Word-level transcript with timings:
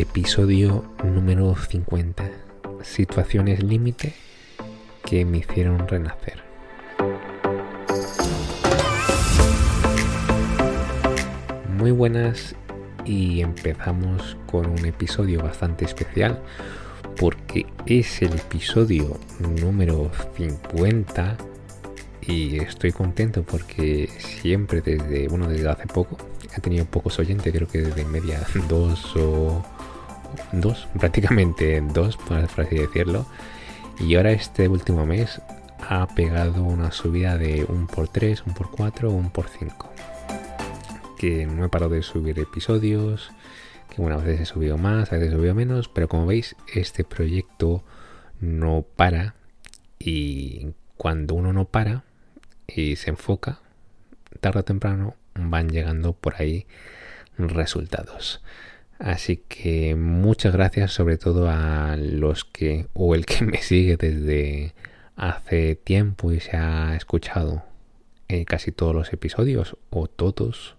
episodio 0.00 0.82
número 1.04 1.54
50. 1.54 2.30
Situaciones 2.82 3.62
límite 3.62 4.14
que 5.04 5.26
me 5.26 5.38
hicieron 5.38 5.86
renacer. 5.86 6.42
Muy 11.76 11.90
buenas 11.90 12.54
y 13.04 13.42
empezamos 13.42 14.38
con 14.46 14.66
un 14.70 14.86
episodio 14.86 15.42
bastante 15.42 15.84
especial 15.84 16.40
porque 17.18 17.66
es 17.84 18.22
el 18.22 18.32
episodio 18.32 19.18
número 19.60 20.10
50 20.34 21.36
y 22.22 22.58
estoy 22.58 22.92
contento 22.92 23.42
porque 23.42 24.08
siempre 24.18 24.80
desde, 24.80 25.28
bueno, 25.28 25.46
desde 25.46 25.68
hace 25.68 25.86
poco 25.86 26.16
he 26.56 26.60
tenido 26.60 26.86
pocos 26.86 27.18
oyentes, 27.18 27.52
creo 27.52 27.68
que 27.68 27.82
desde 27.82 28.04
media 28.06 28.40
dos 28.68 29.14
o 29.16 29.62
dos, 30.52 30.88
prácticamente 30.98 31.80
dos, 31.80 32.16
por 32.16 32.38
así 32.38 32.76
decirlo. 32.76 33.26
Y 33.98 34.16
ahora 34.16 34.32
este 34.32 34.68
último 34.68 35.04
mes 35.06 35.40
ha 35.88 36.06
pegado 36.06 36.62
una 36.62 36.92
subida 36.92 37.36
de 37.36 37.64
un 37.64 37.86
por 37.86 38.08
3, 38.08 38.44
un 38.46 38.54
por 38.54 38.70
4, 38.70 39.10
un 39.10 39.30
por 39.30 39.48
5. 39.48 39.92
Que 41.18 41.46
no 41.46 41.64
he 41.64 41.68
parado 41.68 41.92
de 41.92 42.02
subir 42.02 42.38
episodios, 42.38 43.30
que 43.94 44.00
una 44.00 44.16
vez 44.16 44.40
he 44.40 44.46
subido 44.46 44.78
más, 44.78 45.12
a 45.12 45.16
veces 45.16 45.32
he 45.32 45.36
subido 45.36 45.54
menos, 45.54 45.88
pero 45.88 46.08
como 46.08 46.26
veis, 46.26 46.56
este 46.72 47.04
proyecto 47.04 47.84
no 48.40 48.84
para. 48.96 49.34
Y 49.98 50.72
cuando 50.96 51.34
uno 51.34 51.52
no 51.52 51.66
para 51.66 52.04
y 52.66 52.96
se 52.96 53.10
enfoca, 53.10 53.60
tarde 54.40 54.60
o 54.60 54.64
temprano 54.64 55.14
van 55.34 55.68
llegando 55.68 56.12
por 56.12 56.40
ahí 56.40 56.66
resultados. 57.36 58.42
Así 59.00 59.38
que 59.48 59.94
muchas 59.96 60.52
gracias 60.52 60.92
sobre 60.92 61.16
todo 61.16 61.48
a 61.48 61.96
los 61.96 62.44
que 62.44 62.86
o 62.92 63.14
el 63.14 63.24
que 63.24 63.44
me 63.46 63.62
sigue 63.62 63.96
desde 63.96 64.74
hace 65.16 65.74
tiempo 65.74 66.32
y 66.32 66.40
se 66.40 66.56
ha 66.56 66.94
escuchado 66.94 67.64
en 68.28 68.44
casi 68.44 68.72
todos 68.72 68.94
los 68.94 69.12
episodios 69.14 69.78
o 69.88 70.06
todos. 70.06 70.76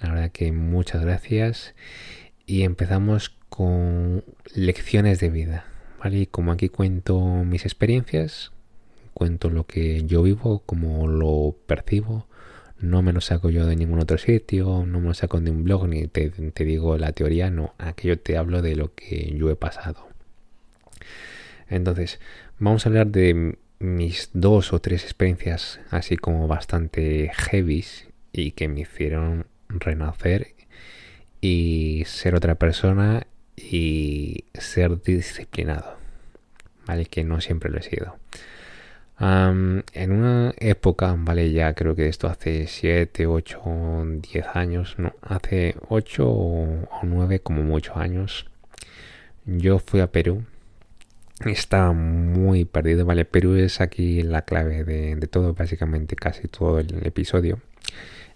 La 0.00 0.10
verdad 0.10 0.32
que 0.32 0.50
muchas 0.50 1.02
gracias 1.02 1.74
y 2.46 2.62
empezamos 2.62 3.36
con 3.50 4.24
lecciones 4.54 5.20
de 5.20 5.28
vida. 5.28 5.66
¿vale? 6.02 6.26
Como 6.28 6.52
aquí 6.52 6.70
cuento 6.70 7.20
mis 7.44 7.66
experiencias, 7.66 8.50
cuento 9.12 9.50
lo 9.50 9.66
que 9.66 10.04
yo 10.04 10.22
vivo, 10.22 10.60
como 10.64 11.06
lo 11.06 11.54
percibo, 11.66 12.26
no 12.82 13.00
me 13.00 13.12
lo 13.12 13.20
saco 13.20 13.48
yo 13.48 13.64
de 13.64 13.76
ningún 13.76 14.00
otro 14.00 14.18
sitio, 14.18 14.84
no 14.86 15.00
me 15.00 15.08
lo 15.08 15.14
saco 15.14 15.40
de 15.40 15.50
un 15.50 15.64
blog 15.64 15.88
ni 15.88 16.08
te, 16.08 16.32
digo 16.64 16.98
la 16.98 17.12
teoría, 17.12 17.48
no, 17.48 17.74
aquí 17.78 18.08
yo 18.08 18.18
te 18.18 18.36
hablo 18.36 18.60
de 18.60 18.74
lo 18.74 18.92
que 18.94 19.34
yo 19.36 19.50
he 19.50 19.56
pasado. 19.56 20.08
Entonces, 21.68 22.20
vamos 22.58 22.84
a 22.84 22.88
hablar 22.88 23.06
de 23.06 23.56
mis 23.78 24.30
dos 24.32 24.72
o 24.72 24.80
tres 24.80 25.04
experiencias 25.04 25.80
así 25.90 26.16
como 26.16 26.48
bastante 26.48 27.30
heavies 27.34 28.08
y 28.32 28.50
que 28.52 28.68
me 28.68 28.80
hicieron 28.80 29.46
renacer 29.68 30.48
y 31.40 32.02
ser 32.06 32.34
otra 32.34 32.56
persona 32.56 33.26
y 33.56 34.44
ser 34.54 35.00
disciplinado, 35.02 35.96
¿vale? 36.86 37.06
Que 37.06 37.22
no 37.22 37.40
siempre 37.40 37.70
lo 37.70 37.78
he 37.78 37.82
sido 37.82 38.16
en 39.22 40.12
una 40.12 40.52
época, 40.58 41.14
vale, 41.16 41.52
ya 41.52 41.74
creo 41.74 41.94
que 41.94 42.08
esto 42.08 42.26
hace 42.26 42.66
7, 42.66 43.26
8, 43.26 43.60
10 44.20 44.46
años, 44.54 44.96
no, 44.98 45.14
hace 45.22 45.76
8 45.88 46.28
o 46.28 46.88
9 47.04 47.40
como 47.40 47.62
muchos 47.62 47.96
años, 47.96 48.46
yo 49.46 49.78
fui 49.78 50.00
a 50.00 50.08
Perú. 50.10 50.44
Estaba 51.44 51.92
muy 51.92 52.64
perdido, 52.64 53.04
vale, 53.04 53.24
Perú 53.24 53.54
es 53.54 53.80
aquí 53.80 54.22
la 54.22 54.42
clave 54.42 54.84
de, 54.84 55.16
todo, 55.28 55.54
básicamente 55.54 56.16
casi 56.16 56.48
todo 56.48 56.80
el 56.80 57.06
episodio. 57.06 57.60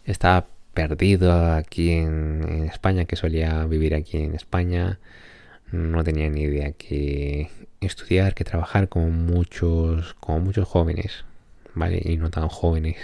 Estaba 0.04 0.46
perdido 0.74 1.32
aquí 1.54 1.90
en, 1.90 2.44
en 2.48 2.64
España, 2.64 3.06
que 3.06 3.16
solía 3.16 3.64
vivir 3.66 3.94
aquí 3.94 4.18
en 4.18 4.34
España 4.34 4.98
no 5.72 6.04
tenía 6.04 6.28
ni 6.30 6.42
idea 6.42 6.72
que 6.72 7.50
estudiar, 7.80 8.34
que 8.34 8.44
trabajar 8.44 8.88
con 8.88 9.26
muchos, 9.26 10.14
con 10.14 10.44
muchos 10.44 10.66
jóvenes, 10.68 11.24
¿vale? 11.74 12.00
Y 12.04 12.16
no 12.16 12.30
tan 12.30 12.48
jóvenes. 12.48 12.96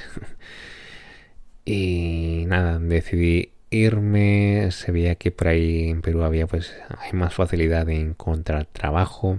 y 1.65 2.45
nada, 2.47 2.79
decidí 2.79 3.53
irme, 3.71 4.69
se 4.71 4.93
veía 4.93 5.15
que 5.15 5.31
por 5.31 5.49
ahí 5.49 5.89
en 5.89 6.03
Perú 6.03 6.23
había 6.23 6.47
pues 6.47 6.75
hay 6.99 7.13
más 7.13 7.35
facilidad 7.35 7.87
de 7.87 7.97
encontrar 7.97 8.67
trabajo. 8.67 9.39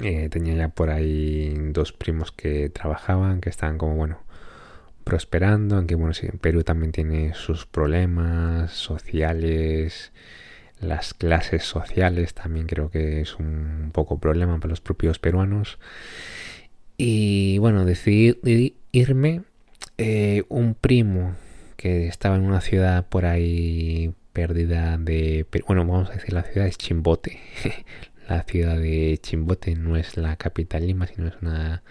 Eh, 0.00 0.28
tenía 0.28 0.54
ya 0.54 0.68
por 0.68 0.90
ahí 0.90 1.54
dos 1.70 1.92
primos 1.92 2.32
que 2.32 2.68
trabajaban, 2.70 3.40
que 3.40 3.50
estaban 3.50 3.78
como 3.78 3.94
bueno 3.94 4.24
prosperando, 5.04 5.76
aunque 5.76 5.94
bueno, 5.94 6.14
sí, 6.14 6.28
Perú 6.40 6.64
también 6.64 6.92
tiene 6.92 7.34
sus 7.34 7.66
problemas 7.66 8.72
sociales, 8.72 10.12
las 10.88 11.14
clases 11.14 11.64
sociales 11.64 12.34
también 12.34 12.66
creo 12.66 12.90
que 12.90 13.20
es 13.20 13.36
un 13.36 13.90
poco 13.92 14.18
problema 14.18 14.58
para 14.58 14.70
los 14.70 14.80
propios 14.80 15.18
peruanos. 15.18 15.78
Y 16.96 17.58
bueno, 17.58 17.84
decidí 17.84 18.76
irme. 18.92 19.42
Eh, 19.96 20.42
un 20.48 20.74
primo 20.74 21.34
que 21.76 22.08
estaba 22.08 22.36
en 22.36 22.42
una 22.42 22.60
ciudad 22.60 23.06
por 23.08 23.26
ahí 23.26 24.12
perdida 24.32 24.98
de... 24.98 25.46
Bueno, 25.66 25.86
vamos 25.86 26.10
a 26.10 26.14
decir, 26.14 26.32
la 26.32 26.42
ciudad 26.42 26.66
es 26.66 26.78
Chimbote. 26.78 27.40
la 28.28 28.42
ciudad 28.42 28.78
de 28.78 29.18
Chimbote 29.22 29.74
no 29.76 29.96
es 29.96 30.16
la 30.16 30.36
capital 30.36 30.86
Lima, 30.86 31.06
sino 31.06 31.28
es 31.28 31.34
una... 31.40 31.82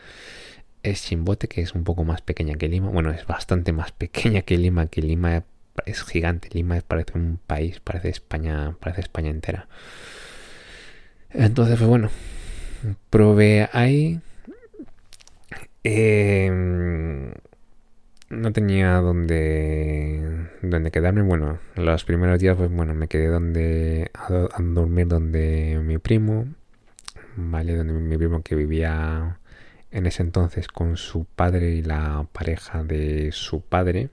Es 0.83 1.03
Chimbote, 1.05 1.47
que 1.47 1.61
es 1.61 1.73
un 1.75 1.85
poco 1.85 2.03
más 2.03 2.21
pequeña 2.21 2.55
que 2.55 2.67
Lima. 2.67 2.89
Bueno, 2.89 3.11
es 3.11 3.25
bastante 3.25 3.71
más 3.71 3.91
pequeña 3.93 4.41
que 4.41 4.57
Lima, 4.57 4.87
que 4.87 5.01
Lima 5.01 5.43
es 5.85 6.03
gigante. 6.03 6.49
Lima 6.53 6.81
parece 6.87 7.17
un 7.17 7.39
país, 7.45 7.79
parece 7.79 8.09
España, 8.09 8.75
parece 8.79 9.01
España 9.01 9.29
entera. 9.29 9.67
Entonces, 11.31 11.77
pues 11.77 11.89
bueno, 11.89 12.09
probé 13.09 13.69
ahí. 13.71 14.21
Em, 15.83 17.33
no 18.29 18.51
tenía 18.53 18.95
donde, 18.95 20.49
donde 20.61 20.91
quedarme. 20.91 21.21
Bueno, 21.21 21.59
los 21.75 22.03
primeros 22.03 22.39
días, 22.39 22.55
pues 22.57 22.71
bueno, 22.71 22.93
me 22.93 23.07
quedé 23.07 23.27
donde 23.27 24.11
a, 24.13 24.47
dormir 24.61 25.07
donde 25.07 25.79
mi 25.83 25.97
primo, 25.97 26.47
vale, 27.35 27.75
donde 27.75 27.93
mi 27.93 28.17
primo 28.17 28.41
que 28.43 28.55
vivía 28.55 29.39
en 29.91 30.05
ese 30.07 30.23
entonces 30.23 30.67
con 30.67 30.97
su 30.97 31.25
padre 31.25 31.71
y 31.71 31.81
la 31.83 32.27
pareja 32.31 32.83
de 32.83 33.31
su 33.31 33.61
padre. 33.61 34.09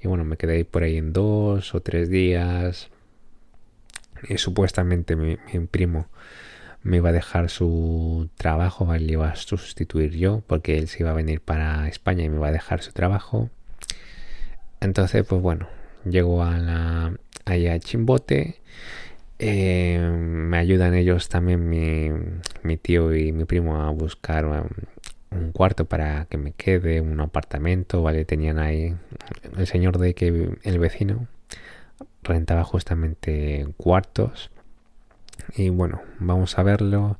Y 0.00 0.08
bueno, 0.08 0.24
me 0.24 0.36
quedé 0.36 0.64
por 0.64 0.82
ahí 0.82 0.96
en 0.96 1.12
dos 1.12 1.74
o 1.74 1.80
tres 1.80 2.10
días. 2.10 2.90
Y 4.28 4.38
supuestamente 4.38 5.16
mi, 5.16 5.36
primo 5.70 6.08
me 6.82 6.98
iba 6.98 7.10
a 7.10 7.12
dejar 7.12 7.50
su 7.50 8.28
trabajo, 8.36 8.92
le 8.94 9.12
iba 9.12 9.28
a 9.28 9.36
sustituir 9.36 10.12
yo, 10.12 10.42
porque 10.46 10.78
él 10.78 10.88
se 10.88 11.02
iba 11.02 11.10
a 11.10 11.14
venir 11.14 11.40
para 11.40 11.88
España 11.88 12.24
y 12.24 12.28
me 12.28 12.36
iba 12.36 12.48
a 12.48 12.52
dejar 12.52 12.82
su 12.82 12.92
trabajo. 12.92 13.50
Entonces, 14.80 15.24
pues 15.26 15.42
bueno, 15.42 15.68
llego 16.04 16.42
a 16.44 16.58
la, 16.58 17.16
allá 17.44 17.74
a 17.74 17.80
Chimbote. 17.80 18.60
Eh, 19.38 19.98
me 20.00 20.58
ayudan 20.58 20.94
ellos 20.94 21.28
también, 21.28 21.68
mi, 21.68 22.10
mi, 22.62 22.76
tío 22.76 23.14
y 23.14 23.32
mi 23.32 23.44
primo, 23.44 23.82
a 23.82 23.90
buscar 23.90 24.46
um, 24.46 24.68
un 25.38 25.52
cuarto 25.52 25.84
para 25.86 26.26
que 26.26 26.38
me 26.38 26.52
quede, 26.52 27.00
un 27.00 27.20
apartamento, 27.20 28.02
¿vale? 28.02 28.24
Tenían 28.24 28.58
ahí 28.58 28.94
el 29.56 29.66
señor 29.66 29.98
de 29.98 30.14
que 30.14 30.58
el 30.62 30.78
vecino 30.78 31.28
rentaba 32.22 32.64
justamente 32.64 33.66
cuartos. 33.76 34.50
Y 35.56 35.68
bueno, 35.68 36.02
vamos 36.18 36.58
a 36.58 36.62
verlo. 36.62 37.18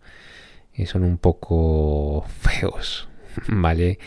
Y 0.75 0.87
son 0.87 1.05
un 1.05 1.19
poco 1.19 2.25
feos, 2.41 3.09
¿vale? 3.49 3.99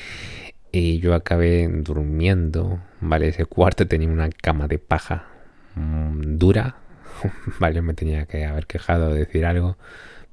Y 0.72 1.00
yo 1.00 1.16
acabé 1.16 1.68
durmiendo, 1.68 2.80
¿vale? 3.02 3.30
Ese 3.30 3.46
cuarto 3.46 3.88
tenía 3.88 4.10
una 4.10 4.30
cama 4.30 4.68
de 4.68 4.78
paja 4.78 5.26
mm, 5.76 6.38
dura, 6.38 6.76
¿vale? 7.60 7.82
Me 7.82 7.94
tenía 7.94 8.26
que 8.26 8.46
haber 8.46 8.68
quejado 8.68 9.14
de 9.14 9.20
decir 9.20 9.46
algo 9.46 9.78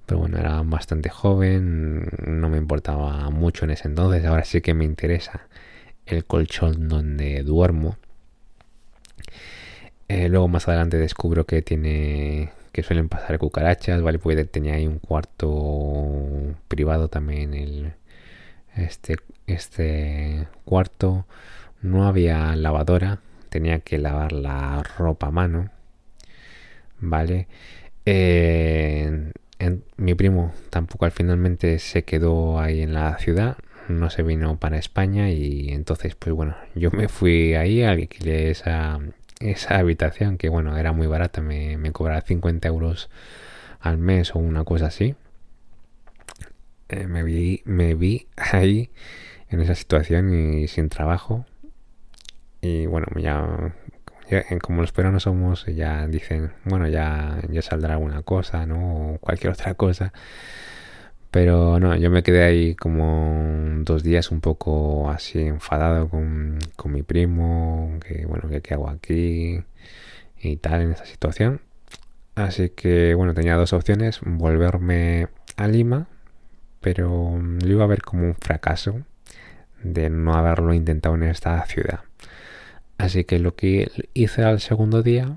pero 0.06 0.20
bueno, 0.20 0.38
era 0.38 0.62
bastante 0.62 1.10
joven, 1.10 2.08
no 2.26 2.48
me 2.48 2.58
importaba 2.58 3.28
mucho 3.30 3.64
en 3.64 3.72
ese 3.72 3.88
entonces, 3.88 4.24
ahora 4.24 4.44
sí 4.44 4.60
que 4.60 4.74
me 4.74 4.84
interesa 4.84 5.48
el 6.06 6.24
colchón 6.24 6.88
donde 6.88 7.42
duermo. 7.42 7.96
Eh, 10.08 10.28
luego 10.28 10.48
más 10.48 10.68
adelante 10.68 10.98
descubro 10.98 11.46
que 11.46 11.62
tiene 11.62 12.52
que 12.72 12.82
suelen 12.82 13.08
pasar 13.08 13.38
cucarachas, 13.38 14.02
¿vale? 14.02 14.18
Porque 14.18 14.44
tenía 14.44 14.74
ahí 14.74 14.86
un 14.86 14.98
cuarto 14.98 16.54
privado 16.68 17.08
también 17.08 17.54
el 17.54 17.94
este 18.76 19.16
este 19.46 20.48
cuarto 20.64 21.26
no 21.82 22.06
había 22.06 22.54
lavadora, 22.56 23.20
tenía 23.48 23.80
que 23.80 23.98
lavar 23.98 24.32
la 24.32 24.82
ropa 24.98 25.28
a 25.28 25.30
mano 25.30 25.70
¿vale? 27.00 27.48
Eh, 28.04 29.32
mi 29.96 30.14
primo 30.14 30.52
tampoco 30.70 31.04
al 31.04 31.12
finalmente 31.12 31.78
se 31.78 32.04
quedó 32.04 32.60
ahí 32.60 32.82
en 32.82 32.92
la 32.92 33.18
ciudad, 33.18 33.56
no 33.88 34.10
se 34.10 34.22
vino 34.22 34.58
para 34.58 34.78
España 34.78 35.30
y 35.30 35.70
entonces 35.70 36.14
pues 36.14 36.34
bueno, 36.34 36.56
yo 36.74 36.90
me 36.90 37.08
fui 37.08 37.54
ahí, 37.54 37.82
alquilé 37.82 38.50
esa, 38.50 38.98
esa 39.40 39.78
habitación 39.78 40.38
que 40.38 40.48
bueno, 40.48 40.76
era 40.76 40.92
muy 40.92 41.06
barata, 41.06 41.40
me, 41.40 41.76
me 41.78 41.92
cobraba 41.92 42.20
50 42.20 42.68
euros 42.68 43.10
al 43.80 43.98
mes 43.98 44.34
o 44.34 44.38
una 44.38 44.64
cosa 44.64 44.86
así. 44.86 45.14
Eh, 46.88 47.06
me, 47.08 47.22
vi, 47.22 47.62
me 47.64 47.94
vi 47.94 48.28
ahí 48.36 48.90
en 49.48 49.60
esa 49.60 49.74
situación 49.74 50.32
y 50.34 50.68
sin 50.68 50.88
trabajo. 50.88 51.46
Y 52.60 52.86
bueno, 52.86 53.06
ya, 53.16 53.74
como 54.62 54.82
los 54.82 54.92
peruanos 54.92 55.24
somos, 55.24 55.66
ya 55.66 56.06
dicen, 56.08 56.52
bueno, 56.64 56.88
ya, 56.88 57.40
ya 57.48 57.62
saldrá 57.62 57.94
alguna 57.94 58.22
cosa, 58.22 58.66
¿no? 58.66 59.14
O 59.14 59.18
cualquier 59.18 59.52
otra 59.52 59.74
cosa. 59.74 60.12
Pero 61.30 61.78
no, 61.80 61.94
yo 61.96 62.10
me 62.10 62.22
quedé 62.22 62.44
ahí 62.44 62.74
como 62.74 63.82
dos 63.84 64.02
días 64.02 64.30
un 64.30 64.40
poco 64.40 65.10
así 65.10 65.40
enfadado 65.40 66.08
con, 66.08 66.58
con 66.76 66.92
mi 66.92 67.02
primo, 67.02 67.98
que 68.06 68.24
bueno, 68.26 68.48
que 68.48 68.62
qué 68.62 68.74
hago 68.74 68.88
aquí 68.88 69.62
y 70.40 70.56
tal 70.56 70.82
en 70.82 70.92
esa 70.92 71.04
situación. 71.04 71.60
Así 72.36 72.70
que 72.70 73.14
bueno, 73.14 73.34
tenía 73.34 73.56
dos 73.56 73.72
opciones, 73.72 74.20
volverme 74.24 75.28
a 75.56 75.68
Lima, 75.68 76.08
pero 76.80 77.38
lo 77.38 77.68
iba 77.70 77.84
a 77.84 77.88
ver 77.88 78.02
como 78.02 78.24
un 78.24 78.34
fracaso 78.34 79.02
de 79.82 80.10
no 80.10 80.34
haberlo 80.34 80.74
intentado 80.74 81.14
en 81.16 81.24
esta 81.24 81.64
ciudad. 81.66 82.05
Así 82.98 83.24
que 83.24 83.38
lo 83.38 83.54
que 83.54 83.90
hice 84.14 84.42
al 84.42 84.60
segundo 84.60 85.02
día 85.02 85.36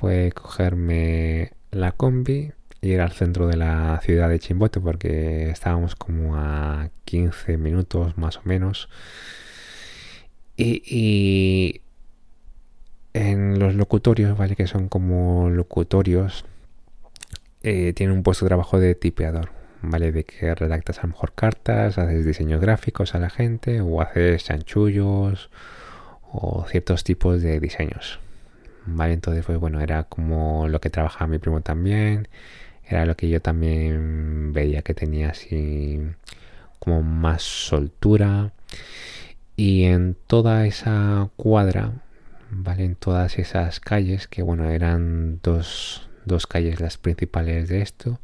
fue 0.00 0.32
cogerme 0.32 1.52
la 1.70 1.92
combi 1.92 2.52
y 2.82 2.88
ir 2.88 3.00
al 3.00 3.12
centro 3.12 3.46
de 3.46 3.56
la 3.56 4.00
ciudad 4.02 4.28
de 4.28 4.38
Chimbote 4.38 4.80
porque 4.80 5.50
estábamos 5.50 5.94
como 5.96 6.36
a 6.36 6.90
15 7.06 7.56
minutos 7.56 8.18
más 8.18 8.38
o 8.38 8.42
menos. 8.44 8.88
Y, 10.56 11.80
en 13.12 13.58
los 13.58 13.74
locutorios, 13.74 14.36
¿vale? 14.36 14.56
Que 14.56 14.66
son 14.66 14.88
como 14.88 15.50
locutorios, 15.50 16.44
eh, 17.62 17.92
tienen 17.94 18.16
un 18.16 18.22
puesto 18.22 18.44
de 18.44 18.48
trabajo 18.50 18.78
de 18.78 18.94
tipeador 18.94 19.50
¿vale? 19.90 20.12
De 20.12 20.24
que 20.24 20.54
redactas 20.54 20.98
a 20.98 21.02
lo 21.02 21.08
mejor 21.08 21.32
cartas, 21.34 21.98
haces 21.98 22.24
diseños 22.24 22.60
gráficos 22.60 23.14
a 23.14 23.18
la 23.18 23.30
gente 23.30 23.80
o 23.80 24.00
haces 24.00 24.44
chanchullos 24.44 25.50
o 26.34 26.66
ciertos 26.68 27.04
tipos 27.04 27.40
de 27.42 27.60
diseños, 27.60 28.18
¿vale? 28.86 29.14
Entonces, 29.14 29.44
pues 29.46 29.58
bueno, 29.58 29.80
era 29.80 30.04
como 30.04 30.68
lo 30.68 30.80
que 30.80 30.90
trabajaba 30.90 31.28
mi 31.28 31.38
primo 31.38 31.60
también, 31.60 32.28
era 32.84 33.06
lo 33.06 33.16
que 33.16 33.28
yo 33.28 33.40
también 33.40 34.52
veía 34.52 34.82
que 34.82 34.94
tenía 34.94 35.30
así 35.30 36.00
como 36.80 37.02
más 37.02 37.42
soltura 37.42 38.52
y 39.56 39.84
en 39.84 40.16
toda 40.26 40.66
esa 40.66 41.30
cuadra, 41.36 41.92
¿vale? 42.50 42.84
En 42.84 42.96
todas 42.96 43.38
esas 43.38 43.78
calles, 43.78 44.26
que 44.26 44.42
bueno, 44.42 44.68
eran 44.68 45.38
dos, 45.40 46.08
dos 46.24 46.48
calles 46.48 46.80
las 46.80 46.98
principales 46.98 47.68
de 47.68 47.80
esto, 47.80 48.18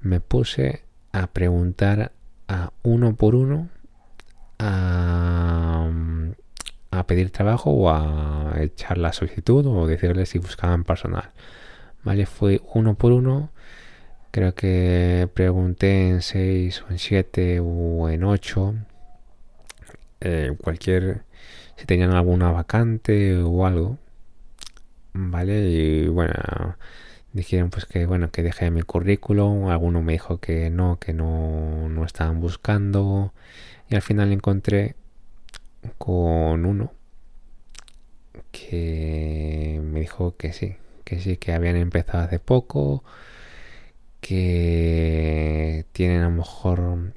me 0.00 0.20
puse 0.20 0.82
a 1.12 1.26
preguntar 1.26 2.12
a 2.48 2.72
uno 2.82 3.14
por 3.14 3.34
uno 3.34 3.68
a, 4.58 5.90
pedir 7.06 7.30
trabajo 7.30 7.70
o 7.70 7.90
a 7.90 8.54
echar 8.60 8.98
la 8.98 9.12
solicitud 9.12 9.66
o 9.66 9.86
decirles 9.86 10.28
si 10.30 10.38
buscaban 10.38 10.84
personal. 10.84 11.30
Vale, 12.04 12.26
fue 12.26 12.60
uno 12.74 12.94
por 12.94 13.12
uno. 13.12 13.50
Creo 14.30 14.54
que 14.54 15.28
pregunté 15.34 16.08
en 16.08 16.22
6 16.22 16.84
o 16.88 16.92
en 16.92 16.98
7 16.98 17.60
o 17.60 18.08
en 18.08 18.24
8. 18.24 18.74
Eh, 20.20 20.56
cualquier. 20.62 21.22
Si 21.76 21.86
tenían 21.86 22.12
alguna 22.12 22.50
vacante 22.52 23.38
o 23.42 23.66
algo. 23.66 23.98
Vale, 25.14 25.68
y 25.70 26.08
bueno 26.08 26.34
dijeron 27.34 27.68
pues 27.70 27.84
que 27.84 28.06
bueno 28.06 28.30
que 28.30 28.42
dejé 28.44 28.70
mi 28.70 28.82
currículum 28.82 29.68
alguno 29.68 30.02
me 30.02 30.12
dijo 30.12 30.38
que 30.38 30.70
no 30.70 30.98
que 31.00 31.12
no, 31.12 31.88
no 31.88 32.04
estaban 32.04 32.40
buscando 32.40 33.34
y 33.90 33.96
al 33.96 34.02
final 34.02 34.32
encontré 34.32 34.94
con 35.98 36.66
uno 36.66 36.92
que 38.52 39.80
me 39.82 40.00
dijo 40.00 40.36
que 40.36 40.52
sí 40.52 40.76
que 41.04 41.20
sí 41.20 41.36
que 41.36 41.52
habían 41.52 41.76
empezado 41.76 42.24
hace 42.24 42.38
poco 42.38 43.04
que 44.20 45.84
tienen 45.92 46.22
a 46.22 46.28
lo 46.28 46.30
mejor 46.30 47.12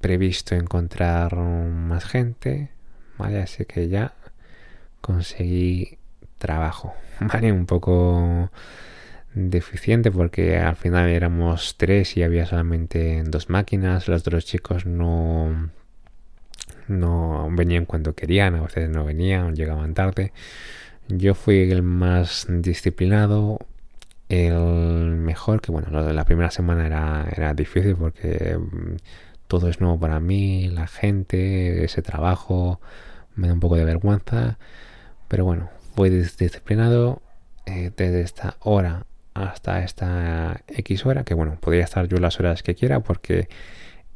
previsto 0.00 0.54
encontrar 0.54 1.36
más 1.36 2.04
gente 2.04 2.70
vale 3.18 3.42
así 3.42 3.64
que 3.64 3.88
ya 3.88 4.14
conseguí 5.00 5.98
trabajo 6.38 6.94
vale 7.20 7.52
un 7.52 7.66
poco 7.66 8.50
deficiente 9.34 10.10
porque 10.10 10.58
al 10.58 10.76
final 10.76 11.08
éramos 11.08 11.76
tres 11.76 12.16
y 12.16 12.22
había 12.22 12.46
solamente 12.46 13.22
dos 13.24 13.48
máquinas. 13.48 14.08
Los 14.08 14.22
otros 14.22 14.44
chicos 14.44 14.86
no, 14.86 15.70
no 16.88 17.48
venían 17.52 17.84
cuando 17.86 18.14
querían, 18.14 18.54
a 18.54 18.62
veces 18.62 18.88
no 18.88 19.04
venían, 19.04 19.54
llegaban 19.54 19.94
tarde. 19.94 20.32
Yo 21.08 21.34
fui 21.34 21.70
el 21.70 21.82
más 21.82 22.46
disciplinado, 22.48 23.58
el 24.28 25.16
mejor, 25.16 25.60
que 25.60 25.72
bueno, 25.72 25.90
la 26.12 26.24
primera 26.24 26.50
semana 26.50 26.86
era, 26.86 27.28
era 27.36 27.54
difícil 27.54 27.96
porque 27.96 28.58
mm, 28.58 28.96
todo 29.48 29.68
es 29.68 29.80
nuevo 29.80 29.98
para 30.00 30.20
mí, 30.20 30.68
la 30.68 30.86
gente, 30.86 31.84
ese 31.84 32.02
trabajo, 32.02 32.80
me 33.34 33.48
da 33.48 33.54
un 33.54 33.60
poco 33.60 33.76
de 33.76 33.84
vergüenza, 33.84 34.58
pero 35.28 35.44
bueno, 35.44 35.70
fui 35.94 36.10
disciplinado 36.10 37.22
eh, 37.66 37.90
desde 37.96 38.22
esta 38.22 38.56
hora 38.60 39.06
hasta 39.34 39.82
esta 39.84 40.62
X 40.68 41.06
hora, 41.06 41.24
que 41.24 41.34
bueno, 41.34 41.58
podría 41.60 41.84
estar 41.84 42.08
yo 42.08 42.18
las 42.18 42.38
horas 42.40 42.62
que 42.62 42.74
quiera 42.74 43.00
porque 43.00 43.48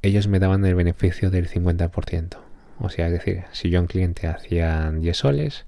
ellos 0.03 0.29
me 0.29 0.39
daban 0.39 0.65
el 0.65 0.75
beneficio 0.75 1.31
del 1.31 1.49
50%. 1.49 2.46
O 2.79 2.91
sea, 2.91 3.07
es 3.07 3.13
decir, 3.13 3.45
si 3.53 3.71
yo 3.71 3.81
un 3.81 3.87
cliente 3.87 4.27
hacía 4.27 4.91
10 4.91 5.17
soles, 5.17 5.65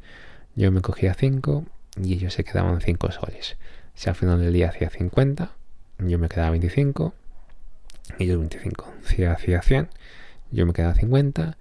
yo 0.55 0.71
me 0.73 0.81
cogía 0.81 1.15
5 1.15 1.65
y 2.03 2.15
ellos 2.15 2.35
se 2.35 2.45
quedaban 2.45 2.81
5 2.81 3.13
soles. 3.13 3.57
Si 3.95 4.09
al 4.09 4.15
final 4.15 4.41
del 4.41 4.53
día 4.53 4.69
hacía 4.69 4.91
50, 4.91 5.51
yo 5.99 6.19
me 6.19 6.29
quedaba 6.29 6.51
25 6.51 7.15
y 8.19 8.25
ellos 8.25 8.39
25. 8.39 8.93
Si 9.05 9.25
hacía 9.25 9.63
100, 9.63 9.89
yo 10.51 10.67
me 10.67 10.73
quedaba 10.73 10.95
50 10.95 11.57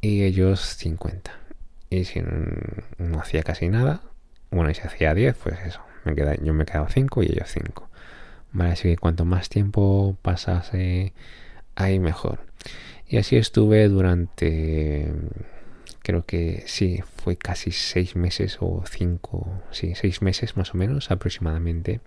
y 0.00 0.22
ellos 0.22 0.60
50. 0.76 1.32
Y 1.90 2.04
si 2.04 2.22
no 2.98 3.20
hacía 3.20 3.42
casi 3.42 3.68
nada, 3.68 4.02
bueno, 4.50 4.70
y 4.70 4.74
si 4.74 4.82
hacía 4.82 5.14
10, 5.14 5.36
pues 5.36 5.58
eso, 5.64 5.80
me 6.04 6.14
yo 6.14 6.54
me 6.54 6.64
quedaba 6.64 6.88
5 6.88 7.22
y 7.22 7.26
ellos 7.26 7.48
5. 7.52 7.88
Vale, 8.52 8.72
así 8.72 8.88
que 8.88 8.96
cuanto 8.96 9.24
más 9.24 9.48
tiempo 9.48 10.16
pasase 10.22 11.12
ahí 11.74 11.98
mejor. 11.98 12.49
Y 13.10 13.16
así 13.18 13.36
estuve 13.36 13.88
durante, 13.88 15.12
creo 16.02 16.24
que 16.24 16.62
sí, 16.66 17.02
fue 17.16 17.36
casi 17.36 17.72
6 17.72 18.14
meses 18.14 18.58
o 18.60 18.84
5, 18.88 19.62
sí, 19.72 19.94
6 19.96 20.22
meses 20.22 20.56
más 20.56 20.72
o 20.74 20.78
menos 20.78 21.10
aproximadamente. 21.10 22.00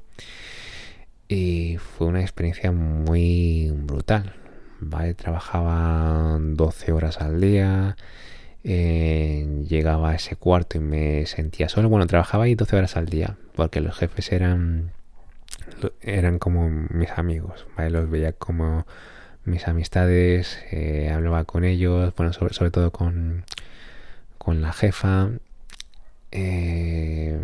Y 1.27 1.77
fue 1.77 2.07
una 2.07 2.21
experiencia 2.21 2.71
muy 2.71 3.69
brutal. 3.75 4.33
¿vale? 4.79 5.13
Trabajaba 5.13 6.37
12 6.39 6.91
horas 6.93 7.19
al 7.19 7.41
día, 7.41 7.97
eh, 8.63 9.63
llegaba 9.67 10.11
a 10.11 10.15
ese 10.15 10.37
cuarto 10.37 10.77
y 10.77 10.81
me 10.81 11.25
sentía 11.25 11.69
solo. 11.69 11.89
Bueno, 11.89 12.07
trabajaba 12.07 12.45
ahí 12.45 12.55
12 12.55 12.77
horas 12.77 12.97
al 12.97 13.07
día, 13.07 13.35
porque 13.55 13.81
los 13.81 13.97
jefes 13.97 14.31
eran 14.31 14.91
eran 16.01 16.39
como 16.39 16.69
mis 16.69 17.11
amigos, 17.11 17.67
¿vale? 17.77 17.89
Los 17.89 18.09
veía 18.09 18.33
como 18.33 18.85
mis 19.45 19.67
amistades, 19.67 20.59
eh, 20.71 21.11
hablaba 21.13 21.43
con 21.45 21.63
ellos, 21.65 22.13
bueno, 22.15 22.33
sobre, 22.33 22.71
todo 22.71 22.91
con, 22.91 23.43
con 24.37 24.61
la 24.61 24.73
jefa. 24.73 25.29
Eh, 26.31 27.39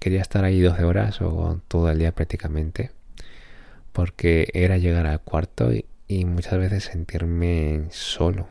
quería 0.00 0.20
estar 0.20 0.44
ahí 0.44 0.60
12 0.60 0.84
horas 0.84 1.20
o 1.22 1.60
todo 1.68 1.90
el 1.90 1.98
día 1.98 2.12
prácticamente, 2.12 2.90
porque 3.92 4.48
era 4.54 4.78
llegar 4.78 5.06
al 5.06 5.20
cuarto 5.20 5.70
y 6.08 6.24
muchas 6.24 6.58
veces 6.58 6.84
sentirme 6.84 7.84
solo, 7.90 8.48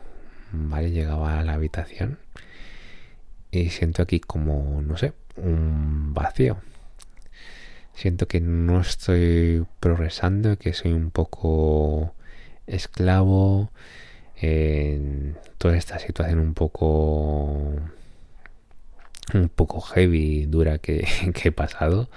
¿vale? 0.52 0.90
Llegaba 0.90 1.38
a 1.38 1.44
la 1.44 1.54
habitación 1.54 2.18
y 3.50 3.70
siento 3.70 4.02
aquí 4.02 4.20
como, 4.20 4.82
no 4.82 4.96
sé, 4.96 5.12
un 5.36 6.14
vacío. 6.14 6.58
Siento 7.94 8.28
que 8.28 8.40
no 8.40 8.80
estoy 8.80 9.66
progresando, 9.80 10.56
que 10.56 10.72
soy 10.72 10.92
un 10.92 11.10
poco 11.10 12.14
esclavo 12.66 13.70
en 14.36 15.36
toda 15.58 15.76
esta 15.76 15.98
situación 15.98 16.38
un 16.38 16.54
poco 16.54 17.74
un 19.34 19.48
poco 19.48 19.80
heavy, 19.80 20.46
dura 20.46 20.78
que, 20.78 21.06
que 21.34 21.48
he 21.48 21.52
pasado. 21.52 22.08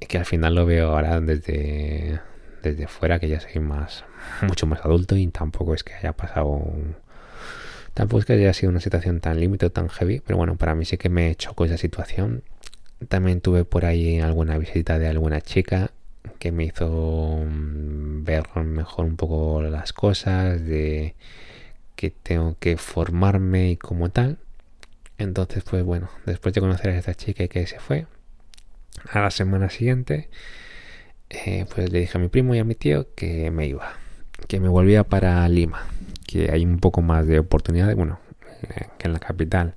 que 0.00 0.18
al 0.18 0.26
final 0.26 0.54
lo 0.54 0.66
veo 0.66 0.90
ahora 0.90 1.20
desde, 1.20 2.20
desde 2.62 2.86
fuera, 2.88 3.18
que 3.18 3.28
ya 3.28 3.40
soy 3.40 3.60
más, 3.60 4.04
mucho 4.42 4.66
más 4.66 4.84
adulto 4.84 5.16
y 5.16 5.26
tampoco 5.28 5.74
es 5.74 5.84
que 5.84 5.94
haya 5.94 6.12
pasado, 6.12 6.62
tampoco 7.94 8.20
es 8.20 8.26
que 8.26 8.34
haya 8.34 8.52
sido 8.52 8.70
una 8.70 8.80
situación 8.80 9.20
tan 9.20 9.40
límite 9.40 9.66
o 9.66 9.70
tan 9.70 9.88
heavy, 9.88 10.20
pero 10.20 10.36
bueno, 10.36 10.56
para 10.56 10.74
mí 10.74 10.84
sí 10.84 10.98
que 10.98 11.08
me 11.08 11.34
chocó 11.36 11.64
esa 11.64 11.78
situación. 11.78 12.42
También 13.08 13.40
tuve 13.40 13.64
por 13.64 13.84
ahí 13.84 14.20
alguna 14.20 14.56
visita 14.58 14.98
de 14.98 15.08
alguna 15.08 15.40
chica 15.40 15.90
que 16.38 16.52
me 16.52 16.64
hizo 16.64 17.44
mm, 17.46 18.24
ver 18.24 18.48
mejor 18.64 19.06
un 19.06 19.16
poco 19.16 19.62
las 19.62 19.92
cosas, 19.92 20.64
de 20.64 21.14
que 21.96 22.10
tengo 22.10 22.56
que 22.58 22.76
formarme 22.76 23.70
y 23.72 23.76
como 23.76 24.10
tal. 24.10 24.38
Entonces, 25.18 25.64
pues 25.64 25.84
bueno, 25.84 26.10
después 26.26 26.54
de 26.54 26.60
conocer 26.60 26.90
a 26.90 26.98
esta 26.98 27.14
chica 27.14 27.48
que 27.48 27.66
se 27.66 27.78
fue, 27.78 28.06
a 29.10 29.20
la 29.20 29.30
semana 29.30 29.70
siguiente, 29.70 30.28
eh, 31.30 31.66
pues 31.74 31.90
le 31.90 32.00
dije 32.00 32.18
a 32.18 32.20
mi 32.20 32.28
primo 32.28 32.54
y 32.54 32.58
a 32.58 32.64
mi 32.64 32.74
tío 32.74 33.14
que 33.14 33.50
me 33.50 33.66
iba, 33.66 33.94
que 34.48 34.60
me 34.60 34.68
volvía 34.68 35.04
para 35.04 35.48
Lima, 35.48 35.86
que 36.26 36.50
hay 36.50 36.64
un 36.64 36.78
poco 36.78 37.02
más 37.02 37.26
de 37.26 37.38
oportunidades, 37.38 37.96
bueno, 37.96 38.18
eh, 38.62 38.86
que 38.98 39.08
en 39.08 39.12
la 39.12 39.20
capital. 39.20 39.74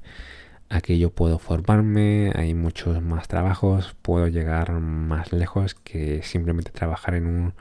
Aquí 0.69 0.99
yo 0.99 1.11
puedo 1.11 1.39
formarme, 1.39 2.31
hay 2.35 2.53
muchos 2.53 3.01
más 3.01 3.27
trabajos, 3.27 3.95
puedo 4.01 4.27
llegar 4.27 4.71
más 4.73 5.31
lejos 5.31 5.75
que 5.75 6.21
simplemente 6.23 6.71
trabajar 6.71 7.15
en 7.15 7.25
un 7.25 7.53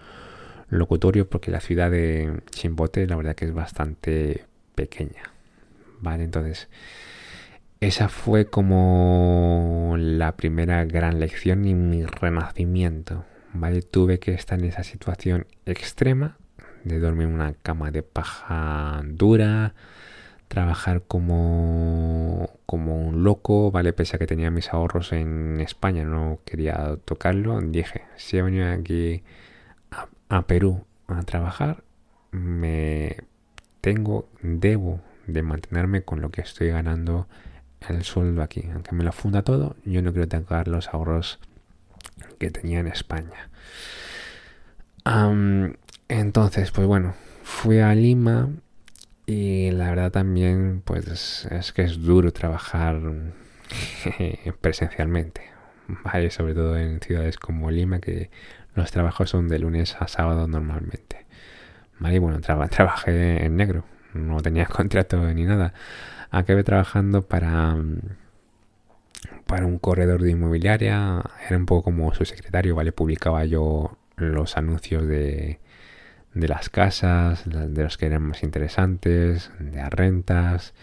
locutorio 0.68 1.28
porque 1.28 1.52
la 1.52 1.60
ciudad 1.60 1.90
de 1.90 2.40
Chimbote 2.50 3.06
la 3.06 3.16
verdad 3.16 3.36
que 3.36 3.44
es 3.44 3.54
bastante 3.54 4.44
pequeña. 4.74 5.22
Vale, 6.00 6.24
entonces 6.24 6.68
esa 7.80 8.08
fue 8.08 8.46
como 8.46 9.94
la 9.98 10.36
primera 10.36 10.84
gran 10.84 11.20
lección 11.20 11.66
y 11.66 11.74
mi 11.74 12.04
renacimiento. 12.04 13.24
¿vale? 13.52 13.82
Tuve 13.82 14.18
que 14.18 14.32
estar 14.32 14.58
en 14.58 14.66
esa 14.66 14.82
situación 14.82 15.46
extrema 15.64 16.38
de 16.84 16.98
dormir 16.98 17.28
en 17.28 17.34
una 17.34 17.54
cama 17.54 17.90
de 17.90 18.02
paja 18.02 19.02
dura, 19.04 19.74
trabajar 20.48 21.02
como, 21.02 22.50
como 22.66 23.00
un 23.08 23.24
loco, 23.24 23.70
¿vale? 23.70 23.92
Pese 23.92 24.16
a 24.16 24.18
que 24.18 24.26
tenía 24.26 24.50
mis 24.50 24.72
ahorros 24.72 25.12
en 25.12 25.60
España, 25.60 26.04
no 26.04 26.40
quería 26.44 26.96
tocarlo. 27.04 27.60
Dije, 27.60 28.02
si 28.16 28.38
he 28.38 28.42
venido 28.42 28.70
aquí 28.70 29.22
a, 30.28 30.42
Perú 30.46 30.84
a 31.08 31.22
trabajar, 31.22 31.82
me 32.30 33.16
tengo, 33.80 34.28
debo 34.42 35.00
de 35.26 35.42
mantenerme 35.42 36.02
con 36.02 36.20
lo 36.20 36.30
que 36.30 36.42
estoy 36.42 36.68
ganando 36.68 37.26
el 37.88 38.04
sueldo 38.04 38.42
aquí. 38.42 38.68
Aunque 38.72 38.94
me 38.94 39.04
lo 39.04 39.12
funda 39.12 39.42
todo, 39.42 39.76
yo 39.84 40.02
no 40.02 40.12
quiero 40.12 40.28
tocar 40.28 40.68
los 40.68 40.88
ahorros 40.88 41.38
que 42.38 42.50
tenía 42.50 42.80
en 42.80 42.86
España. 42.86 43.50
entonces, 46.08 46.70
pues 46.70 46.86
bueno, 46.86 47.14
fui 47.42 47.78
a 47.78 47.94
Lima 47.94 48.48
y 49.26 49.70
la 49.72 49.90
verdad 49.90 50.12
también, 50.12 50.82
pues 50.84 51.46
es 51.50 51.72
que 51.72 51.82
es 51.82 52.02
duro 52.02 52.32
trabajar 52.32 53.00
presencialmente. 54.60 55.42
Vale, 56.04 56.30
sobre 56.30 56.54
todo 56.54 56.76
en 56.78 57.00
ciudades 57.00 57.36
como 57.36 57.70
Lima, 57.70 58.00
que 58.00 58.30
los 58.74 58.90
trabajos 58.90 59.30
son 59.30 59.48
de 59.48 59.58
lunes 59.58 59.96
a 60.00 60.08
sábado 60.08 60.46
normalmente. 60.46 61.26
Vale, 61.98 62.18
bueno, 62.18 62.40
trabajé 62.70 63.44
en 63.44 63.56
negro, 63.56 63.84
no 64.14 64.40
tenía 64.42 64.66
contrato 64.66 65.18
ni 65.32 65.44
nada. 65.44 65.74
Acabé 66.30 66.64
trabajando 66.64 67.22
para 67.22 67.76
para 69.46 69.66
un 69.66 69.78
corredor 69.78 70.22
de 70.22 70.32
inmobiliaria, 70.32 71.22
era 71.46 71.56
un 71.56 71.66
poco 71.66 71.84
como 71.84 72.12
su 72.14 72.24
secretario, 72.24 72.74
¿vale? 72.74 72.92
Publicaba 72.92 73.44
yo 73.44 73.96
los 74.16 74.56
anuncios 74.56 75.06
de, 75.06 75.60
de 76.36 76.48
las 76.48 76.68
casas, 76.68 77.44
de 77.46 77.82
los 77.82 77.96
que 77.96 78.06
eran 78.06 78.22
más 78.22 78.42
interesantes, 78.42 79.50
de 79.58 79.88
rentas, 79.88 80.74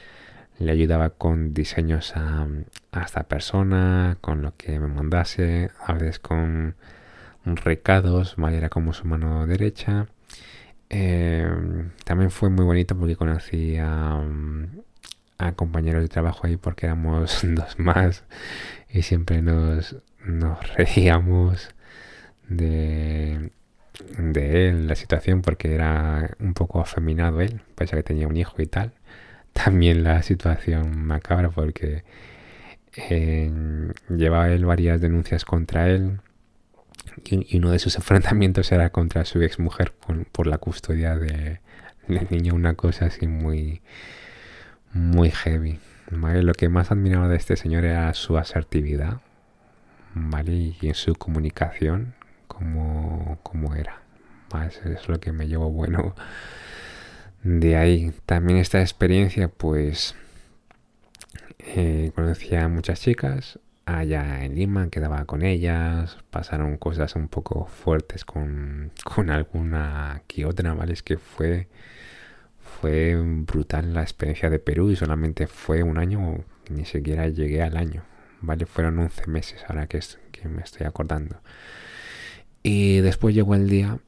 le 0.57 0.72
ayudaba 0.72 1.12
con 1.12 1.53
diseños 1.53 2.13
a, 2.15 2.48
esta 3.03 3.24
persona, 3.24 4.17
con 4.19 4.41
lo 4.41 4.55
que 4.57 4.79
me 4.79 4.88
mandase, 4.88 5.69
a 5.86 5.93
veces 5.93 6.17
con 6.17 6.75
recados, 7.45 8.36
¿vale? 8.36 8.57
Era 8.57 8.69
como 8.69 8.93
su 8.93 9.05
mano 9.05 9.45
derecha. 9.45 10.07
Eh, 10.89 11.48
también 12.03 12.31
fue 12.31 12.50
muy 12.50 12.65
bonito 12.65 12.98
porque 12.98 13.15
conocí 13.15 13.77
a, 13.77 14.22
a 15.38 15.51
compañeros 15.51 16.01
de 16.01 16.10
trabajo 16.10 16.48
ahí 16.48 16.57
porque 16.57 16.88
éramos 16.88 17.41
dos 17.43 17.77
más 17.77 18.24
y 18.89 19.03
siempre 19.03 19.43
nos, 19.43 19.98
nos 20.25 20.75
reíamos 20.75 21.69
de, 22.50 23.51
de 24.17 24.69
él, 24.69 24.88
la 24.88 24.95
situación, 24.95 25.41
porque 25.41 25.73
era 25.73 26.35
un 26.39 26.53
poco 26.53 26.81
afeminado 26.81 27.41
él, 27.41 27.62
pese 27.75 27.95
a 27.95 28.00
que 28.00 28.03
tenía 28.03 28.27
un 28.27 28.38
hijo 28.38 28.62
y 28.62 28.65
tal. 28.65 28.93
También 29.53 30.03
la 30.03 30.23
situación 30.23 31.05
macabra 31.05 31.50
porque 31.50 32.03
llevaba 34.09 34.50
él 34.50 34.65
varias 34.65 35.01
denuncias 35.01 35.45
contra 35.45 35.89
él 35.89 36.19
y, 37.25 37.57
uno 37.57 37.71
de 37.71 37.79
sus 37.79 37.95
enfrentamientos 37.97 38.71
era 38.71 38.89
contra 38.91 39.25
su 39.25 39.41
ex 39.41 39.59
mujer 39.59 39.93
por, 40.31 40.47
la 40.47 40.57
custodia 40.57 41.15
de, 41.17 41.59
del 42.07 42.27
niño, 42.29 42.53
una 42.53 42.75
cosa 42.75 43.05
así 43.05 43.27
muy 43.27 43.81
muy 44.93 45.31
heavy. 45.31 45.79
Lo 46.12 46.53
que 46.53 46.69
más 46.69 46.91
admiraba 46.91 47.27
de 47.27 47.38
este 47.38 47.55
señor 47.55 47.85
era 47.85 48.13
su 48.13 48.38
asertividad, 48.38 49.21
¿vale? 50.13 50.75
Y 50.79 50.93
su 50.93 51.15
comunicación, 51.15 52.13
como, 52.47 53.39
como 53.43 53.75
era. 53.75 54.01
Eso 54.67 54.88
es 54.89 55.09
lo 55.09 55.19
que 55.19 55.31
me 55.31 55.47
llevo 55.47 55.69
bueno 55.71 56.15
de 57.43 57.75
ahí. 57.77 58.13
También 58.25 58.59
esta 58.59 58.81
experiencia, 58.81 59.47
pues, 59.47 60.15
eh, 61.59 62.12
conocía 62.15 62.65
a 62.65 62.67
muchas 62.67 63.01
chicas 63.01 63.59
allá 63.85 64.43
en 64.45 64.55
Lima, 64.55 64.89
quedaba 64.89 65.25
con 65.25 65.41
ellas, 65.43 66.17
pasaron 66.29 66.77
cosas 66.77 67.15
un 67.15 67.27
poco 67.27 67.65
fuertes 67.65 68.25
con, 68.25 68.91
con 69.03 69.29
alguna 69.29 70.23
que 70.27 70.45
otra, 70.45 70.73
¿vale? 70.73 70.93
Es 70.93 71.03
que 71.03 71.17
fue 71.17 71.67
fue 72.79 73.15
brutal 73.17 73.93
la 73.93 74.01
experiencia 74.01 74.50
de 74.50 74.59
Perú 74.59 74.89
y 74.89 74.95
solamente 74.95 75.47
fue 75.47 75.83
un 75.83 75.97
año, 75.97 76.43
ni 76.69 76.85
siquiera 76.85 77.27
llegué 77.27 77.62
al 77.62 77.77
año, 77.77 78.03
¿vale? 78.41 78.65
Fueron 78.65 79.00
11 79.00 79.27
meses 79.27 79.63
ahora 79.67 79.88
que 79.88 80.00
me 80.47 80.62
estoy 80.62 80.85
acordando. 80.88 81.41
Y 82.63 83.00
después 83.01 83.36
llegó 83.36 83.55
el 83.55 83.70
día 83.70 84.00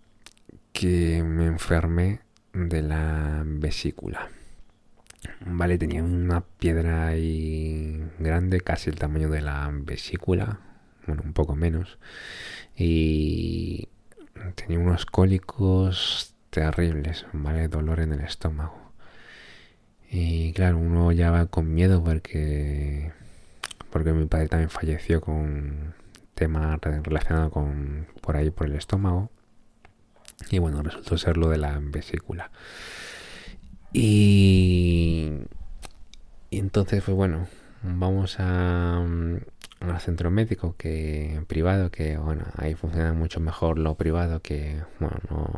que 0.72 1.24
me 1.24 1.46
enfermé 1.46 2.22
de 2.54 2.82
la 2.82 3.44
vesícula. 3.46 4.30
Vale, 5.46 5.78
tenía 5.78 6.04
una 6.04 6.42
piedra 6.42 7.08
ahí 7.08 8.04
grande, 8.20 8.62
casi 8.62 8.90
el 8.90 8.98
tamaño 8.98 9.30
de 9.30 9.42
la 9.42 9.70
vesícula, 9.74 10.60
bueno, 11.06 11.24
un 11.26 11.34
poco 11.34 11.56
menos. 11.56 11.98
Y 12.78 13.90
tenía 14.56 14.80
unos 14.80 15.06
cólicos 15.06 16.34
terribles, 16.50 17.26
¿vale? 17.34 17.68
Dolor 17.68 18.00
en 18.00 18.14
el 18.14 18.22
estómago. 18.22 18.92
Y 20.10 20.54
claro, 20.54 20.78
uno 20.78 21.12
ya 21.12 21.32
va 21.32 21.48
con 21.48 21.74
miedo 21.74 22.04
porque 22.04 23.12
porque 23.90 24.14
mi 24.14 24.26
padre 24.26 24.48
también 24.50 24.70
falleció 24.70 25.22
con 25.22 25.94
tema 26.36 26.78
relacionado 26.82 27.50
con 27.52 28.08
por 28.22 28.38
ahí 28.38 28.52
por 28.52 28.68
el 28.68 28.76
estómago. 28.76 29.32
Y 30.52 30.60
bueno, 30.60 30.84
resultó 30.84 31.18
ser 31.18 31.38
lo 31.38 31.50
de 31.50 31.58
la 31.58 31.80
vesícula. 31.82 32.52
Y, 33.94 35.32
entonces, 36.52 37.02
pues 37.04 37.16
bueno, 37.16 37.48
vamos 37.82 38.38
a, 38.40 38.98
al 38.98 40.00
centro 40.00 40.30
médico 40.32 40.76
que 40.78 41.42
privado, 41.48 41.92
que 41.92 42.18
bueno, 42.18 42.46
ahí 42.58 42.76
funciona 42.76 43.14
mucho 43.14 43.40
mejor 43.40 43.80
lo 43.80 43.96
privado 43.96 44.42
que, 44.42 44.82
bueno, 45.00 45.18
no, 45.30 45.50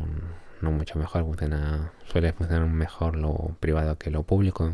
no 0.60 0.72
mucho 0.72 0.98
mejor, 0.98 1.24
funciona, 1.24 1.92
suele 2.06 2.32
funcionar 2.32 2.68
mejor 2.68 3.16
lo 3.16 3.56
privado 3.60 3.98
que 3.98 4.10
lo 4.10 4.22
público 4.22 4.72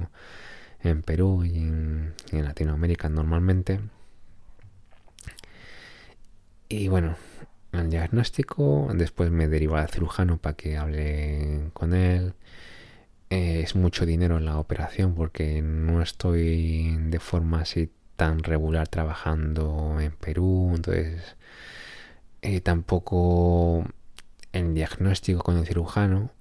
en, 0.82 1.02
Perú 1.02 1.44
y 1.44 1.58
en, 1.58 2.14
Latinoamérica 2.32 3.08
normalmente. 3.08 3.80
Y 6.76 6.88
bueno, 6.88 7.14
el 7.70 7.88
diagnóstico, 7.88 8.88
después 8.94 9.30
me 9.30 9.46
deriva 9.46 9.80
al 9.80 9.88
cirujano 9.88 10.38
para 10.38 10.56
que 10.56 10.76
hable 10.76 11.70
con 11.72 11.94
él. 11.94 12.34
Eh, 13.30 13.60
es 13.62 13.76
mucho 13.76 14.04
dinero 14.04 14.40
la 14.40 14.58
operación 14.58 15.14
porque 15.14 15.62
no 15.62 16.02
estoy 16.02 16.96
de 16.98 17.20
forma 17.20 17.60
así 17.60 17.92
tan 18.16 18.42
regular 18.42 18.88
trabajando 18.88 20.00
en 20.00 20.10
Perú, 20.16 20.72
entonces 20.74 21.36
eh, 22.42 22.60
tampoco 22.60 23.86
el 24.52 24.74
diagnóstico 24.74 25.44
con 25.44 25.58
el 25.58 25.66
cirujano, 25.66 26.32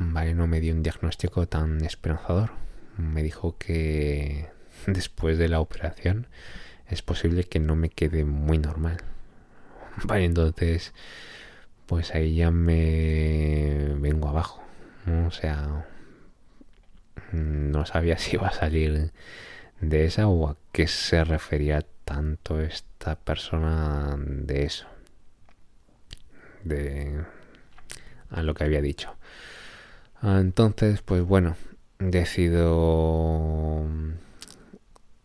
vale, 0.00 0.34
no 0.34 0.48
me 0.48 0.60
dio 0.60 0.74
un 0.74 0.82
diagnóstico 0.82 1.46
tan 1.46 1.84
esperanzador. 1.84 2.50
Me 2.96 3.22
dijo 3.22 3.56
que 3.58 4.48
después 4.88 5.38
de 5.38 5.48
la 5.48 5.60
operación 5.60 6.26
es 6.88 7.02
posible 7.02 7.44
que 7.44 7.60
no 7.60 7.76
me 7.76 7.90
quede 7.90 8.24
muy 8.24 8.58
normal. 8.58 8.98
Vale, 10.04 10.24
entonces, 10.24 10.92
pues 11.86 12.14
ahí 12.14 12.36
ya 12.36 12.50
me 12.50 13.94
vengo 13.98 14.28
abajo. 14.28 14.62
O 15.26 15.30
sea, 15.30 15.86
no 17.32 17.86
sabía 17.86 18.18
si 18.18 18.36
iba 18.36 18.48
a 18.48 18.52
salir 18.52 19.12
de 19.80 20.04
esa 20.04 20.28
o 20.28 20.48
a 20.48 20.56
qué 20.72 20.86
se 20.86 21.24
refería 21.24 21.84
tanto 22.04 22.60
esta 22.60 23.16
persona 23.16 24.16
de 24.18 24.64
eso. 24.64 24.86
De 26.64 27.24
a 28.30 28.42
lo 28.42 28.54
que 28.54 28.64
había 28.64 28.82
dicho. 28.82 29.14
Entonces, 30.22 31.02
pues 31.02 31.22
bueno, 31.22 31.56
decido 31.98 33.86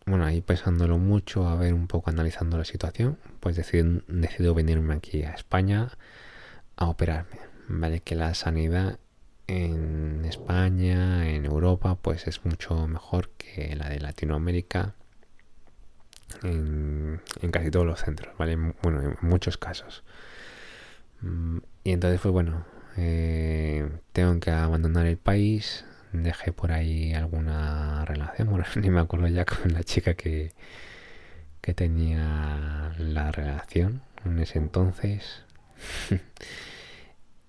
bueno, 0.06 0.26
ahí 0.26 0.40
pensándolo 0.42 0.98
mucho, 0.98 1.48
a 1.48 1.56
ver 1.56 1.72
un 1.74 1.86
poco 1.86 2.10
analizando 2.10 2.58
la 2.58 2.64
situación, 2.64 3.18
pues 3.40 3.56
decido, 3.56 4.54
venirme 4.54 4.94
aquí 4.94 5.22
a 5.22 5.32
España 5.32 5.90
a 6.76 6.86
operarme. 6.86 7.38
Vale, 7.68 8.00
que 8.00 8.14
la 8.14 8.34
sanidad 8.34 8.98
en 9.46 10.24
España, 10.26 11.28
en 11.30 11.46
Europa, 11.46 11.96
pues 11.96 12.26
es 12.26 12.44
mucho 12.44 12.86
mejor 12.86 13.30
que 13.30 13.74
la 13.76 13.88
de 13.88 14.00
Latinoamérica 14.00 14.94
en, 16.42 17.20
casi 17.50 17.70
todos 17.70 17.86
los 17.86 18.00
centros, 18.00 18.36
¿vale? 18.38 18.56
Bueno, 18.82 19.00
en 19.00 19.16
muchos 19.22 19.56
casos. 19.56 20.04
Mm, 21.20 21.58
y 21.84 21.92
entonces, 21.92 22.20
pues 22.20 22.32
bueno, 22.32 22.66
eh, 22.96 23.88
tengo 24.12 24.38
que 24.40 24.50
abandonar 24.50 25.06
el 25.06 25.16
país, 25.18 25.84
dejé 26.22 26.52
por 26.52 26.72
ahí 26.72 27.14
alguna 27.14 28.04
relación, 28.04 28.48
bueno, 28.48 28.64
ni 28.76 28.90
me 28.90 29.00
acuerdo 29.00 29.28
ya 29.28 29.44
con 29.44 29.72
la 29.72 29.82
chica 29.82 30.14
que, 30.14 30.52
que 31.60 31.74
tenía 31.74 32.92
la 32.98 33.32
relación 33.32 34.02
en 34.24 34.38
ese 34.38 34.58
entonces. 34.58 35.42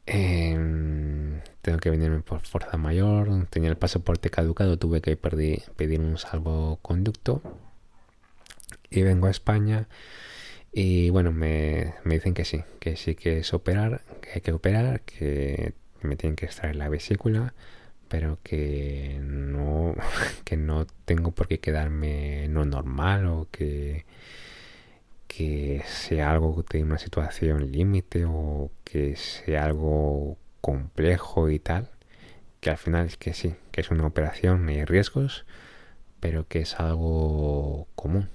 Em, 0.08 1.42
tengo 1.64 1.80
que 1.80 1.90
venirme 1.90 2.22
por 2.22 2.42
fuerza 2.42 2.78
mayor, 2.78 3.48
tenía 3.50 3.72
el 3.72 3.78
pasaporte 3.78 4.30
caducado, 4.30 4.78
tuve 4.78 5.02
que 5.02 5.18
pedir 5.18 6.00
un 6.00 6.20
salvoconducto 6.20 7.42
y 8.92 9.02
vengo 9.02 9.26
a 9.26 9.32
España 9.32 9.88
y 10.72 11.10
bueno, 11.10 11.32
me, 11.32 11.96
me 12.04 12.16
dicen 12.16 12.34
que 12.36 12.46
sí, 12.46 12.64
que 12.80 12.98
sí 12.98 13.16
que 13.16 13.40
es 13.40 13.54
operar, 13.54 14.04
que 14.22 14.32
hay 14.36 14.42
que 14.42 14.52
operar, 14.52 15.02
que 15.02 15.74
me 16.02 16.18
tienen 16.18 16.36
que 16.36 16.46
extraer 16.46 16.76
la 16.76 16.90
vesícula 16.90 17.54
pero 18.16 18.40
que 18.44 19.20
no, 19.22 19.94
que 20.46 20.56
no 20.56 20.86
tengo 21.04 21.32
por 21.32 21.50
qué 21.50 21.60
quedarme 21.60 22.48
no 22.48 22.64
normal 22.64 23.26
o 23.26 23.50
que, 23.52 24.06
que 25.28 25.84
sea 25.86 26.32
algo 26.32 26.64
de 26.70 26.82
una 26.82 26.98
situación 26.98 27.74
límite 27.74 28.24
o 28.26 28.72
que 28.86 29.18
sea 29.18 29.66
algo 29.66 30.38
complejo 30.62 31.50
y 31.50 31.60
tal, 31.60 31.90
que 32.62 32.70
al 32.70 32.78
final 32.78 33.06
es 33.08 33.18
que 33.18 33.34
sí, 33.34 33.56
que 33.74 33.82
es 33.82 33.92
una 33.92 34.08
operación, 34.08 34.70
hay 34.70 34.86
riesgos, 34.86 35.46
pero 36.22 36.48
que 36.48 36.60
es 36.60 36.80
algo 36.80 37.90
común, 37.96 38.30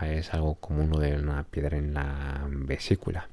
es 0.00 0.32
algo 0.32 0.54
común 0.54 0.90
lo 0.90 1.00
de 1.00 1.16
una 1.16 1.42
piedra 1.42 1.76
en 1.76 1.92
la 1.92 2.46
vesícula. 2.48 3.28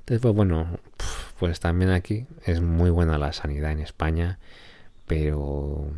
Entonces, 0.00 0.20
pues 0.20 0.34
bueno, 0.34 0.78
pues 1.38 1.60
también 1.60 1.90
aquí 1.90 2.26
es 2.44 2.60
muy 2.60 2.90
buena 2.90 3.18
la 3.18 3.32
sanidad 3.32 3.72
en 3.72 3.80
España, 3.80 4.38
pero 5.06 5.90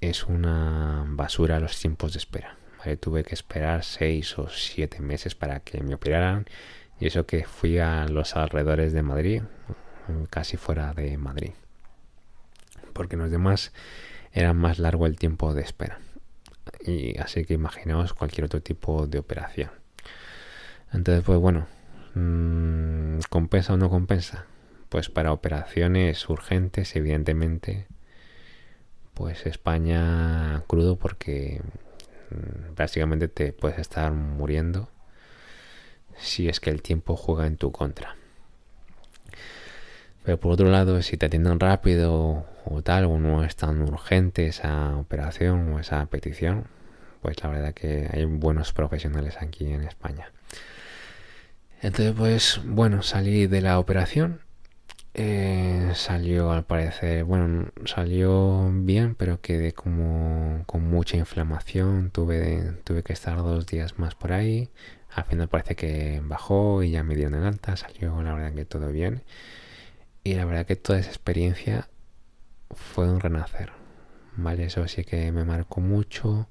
es 0.00 0.24
una 0.24 1.04
basura 1.08 1.60
los 1.60 1.78
tiempos 1.80 2.12
de 2.12 2.18
espera. 2.18 2.56
Tuve 3.00 3.22
que 3.22 3.34
esperar 3.34 3.84
seis 3.84 4.38
o 4.38 4.48
siete 4.48 5.00
meses 5.00 5.34
para 5.34 5.60
que 5.60 5.82
me 5.82 5.94
operaran 5.94 6.46
y 7.00 7.06
eso 7.06 7.26
que 7.26 7.44
fui 7.44 7.78
a 7.78 8.06
los 8.08 8.34
alrededores 8.34 8.92
de 8.92 9.02
Madrid, 9.02 9.42
casi 10.30 10.56
fuera 10.56 10.94
de 10.94 11.18
Madrid, 11.18 11.52
porque 12.94 13.16
los 13.16 13.30
demás 13.30 13.72
era 14.32 14.54
más 14.54 14.78
largo 14.78 15.06
el 15.06 15.18
tiempo 15.18 15.52
de 15.54 15.62
espera. 15.62 15.98
Y 16.84 17.18
así 17.18 17.44
que 17.44 17.54
imaginaos 17.54 18.14
cualquier 18.14 18.44
otro 18.46 18.62
tipo 18.62 19.06
de 19.06 19.18
operación. 19.18 19.70
Entonces, 20.92 21.24
pues 21.24 21.38
bueno, 21.38 21.66
mm, 22.14 23.20
¿compensa 23.28 23.74
o 23.74 23.76
no 23.76 23.90
compensa? 23.90 24.46
Pues 24.88 25.08
para 25.08 25.32
operaciones 25.32 26.28
urgentes, 26.28 26.94
evidentemente, 26.96 27.86
pues 29.14 29.46
España 29.46 30.62
crudo 30.66 30.96
porque 30.96 31.60
mm, 32.30 32.74
básicamente 32.74 33.28
te 33.28 33.52
puedes 33.52 33.78
estar 33.78 34.12
muriendo 34.12 34.88
si 36.16 36.48
es 36.48 36.60
que 36.60 36.70
el 36.70 36.82
tiempo 36.82 37.16
juega 37.16 37.46
en 37.46 37.56
tu 37.56 37.72
contra. 37.72 38.16
Pero 40.24 40.38
por 40.38 40.52
otro 40.52 40.68
lado, 40.68 41.00
si 41.02 41.16
te 41.16 41.26
atienden 41.26 41.60
rápido 41.60 42.46
o 42.64 42.82
tal, 42.82 43.06
o 43.06 43.18
no 43.18 43.44
es 43.44 43.56
tan 43.56 43.80
urgente 43.82 44.46
esa 44.46 44.96
operación 44.96 45.72
o 45.72 45.80
esa 45.80 46.04
petición, 46.06 46.66
pues 47.22 47.42
la 47.42 47.50
verdad 47.50 47.74
que 47.74 48.08
hay 48.12 48.24
buenos 48.24 48.72
profesionales 48.72 49.36
aquí 49.40 49.72
en 49.72 49.84
España. 49.84 50.32
Entonces, 51.80 52.14
pues 52.16 52.60
bueno, 52.64 53.02
salí 53.02 53.46
de 53.46 53.60
la 53.60 53.78
operación 53.78 54.40
eh, 55.20 55.92
salió 55.94 56.52
al 56.52 56.64
parecer, 56.64 57.24
bueno, 57.24 57.70
salió 57.84 58.70
bien, 58.72 59.14
pero 59.16 59.40
quedé 59.40 59.72
como 59.72 60.62
con 60.66 60.84
mucha 60.88 61.16
inflamación. 61.16 62.10
Tuve, 62.10 62.74
tuve 62.84 63.02
que 63.02 63.12
estar 63.12 63.36
dos 63.38 63.66
días 63.66 63.98
más 63.98 64.14
por 64.14 64.32
ahí. 64.32 64.70
Al 65.10 65.24
final 65.24 65.48
parece 65.48 65.74
que 65.76 66.20
bajó 66.24 66.82
y 66.82 66.92
ya 66.92 67.02
me 67.02 67.16
dieron 67.16 67.34
en 67.34 67.44
alta. 67.44 67.76
Salió 67.76 68.22
la 68.22 68.34
verdad 68.34 68.54
que 68.54 68.64
todo 68.64 68.90
bien. 68.92 69.24
Y 70.24 70.34
la 70.34 70.44
verdad 70.44 70.66
que 70.66 70.76
toda 70.76 70.98
esa 71.00 71.10
experiencia 71.10 71.88
fue 72.70 73.10
un 73.10 73.20
renacer. 73.20 73.72
Vale, 74.36 74.64
eso 74.66 74.86
sí 74.88 75.04
que 75.04 75.32
me 75.32 75.44
marcó 75.44 75.80
mucho. 75.80 76.48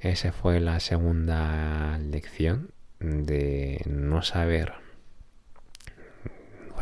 Esa 0.00 0.32
fue 0.32 0.60
la 0.60 0.80
segunda 0.80 1.98
lección 1.98 2.72
de 3.00 3.82
no 3.86 4.22
saber 4.22 4.72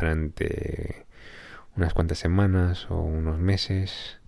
durante 0.00 1.06
unas 1.80 1.94
cuantas 1.94 2.18
semanas 2.18 2.90
o 2.90 3.00
unos 3.00 3.38
meses 3.38 4.18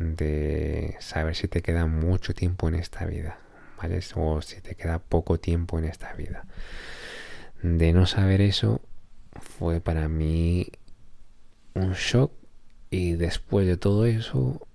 de 0.00 0.96
saber 0.98 1.36
si 1.36 1.46
te 1.46 1.62
queda 1.62 1.86
mucho 1.86 2.34
tiempo 2.34 2.66
en 2.66 2.74
esta 2.74 3.04
vida, 3.04 3.38
¿vale? 3.78 4.00
O 4.16 4.42
si 4.42 4.60
te 4.60 4.74
queda 4.74 4.98
poco 4.98 5.38
tiempo 5.38 5.78
en 5.78 5.84
esta 5.84 6.12
vida. 6.14 6.44
De 7.62 7.92
no 7.92 8.06
saber 8.06 8.40
eso 8.40 8.80
fue 9.40 9.80
para 9.80 10.08
mí 10.08 10.72
un 11.74 11.92
shock 11.92 12.32
y 12.90 13.12
después 13.12 13.68
de 13.68 13.76
todo 13.76 14.04
eso 14.04 14.66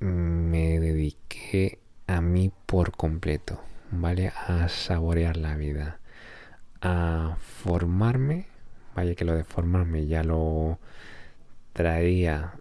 me 0.00 0.78
dediqué 0.78 1.78
a 2.06 2.20
mí 2.20 2.52
por 2.66 2.92
completo, 2.92 3.64
¿vale? 3.90 4.32
A 4.36 4.68
saborear 4.68 5.38
la 5.38 5.56
vida, 5.56 5.98
a 6.82 7.38
formarme 7.40 8.48
Vaya 8.98 9.14
que 9.14 9.24
lo 9.24 9.36
de 9.36 9.44
formarme 9.44 10.08
ya 10.08 10.24
lo 10.24 10.80
traía 11.78 12.54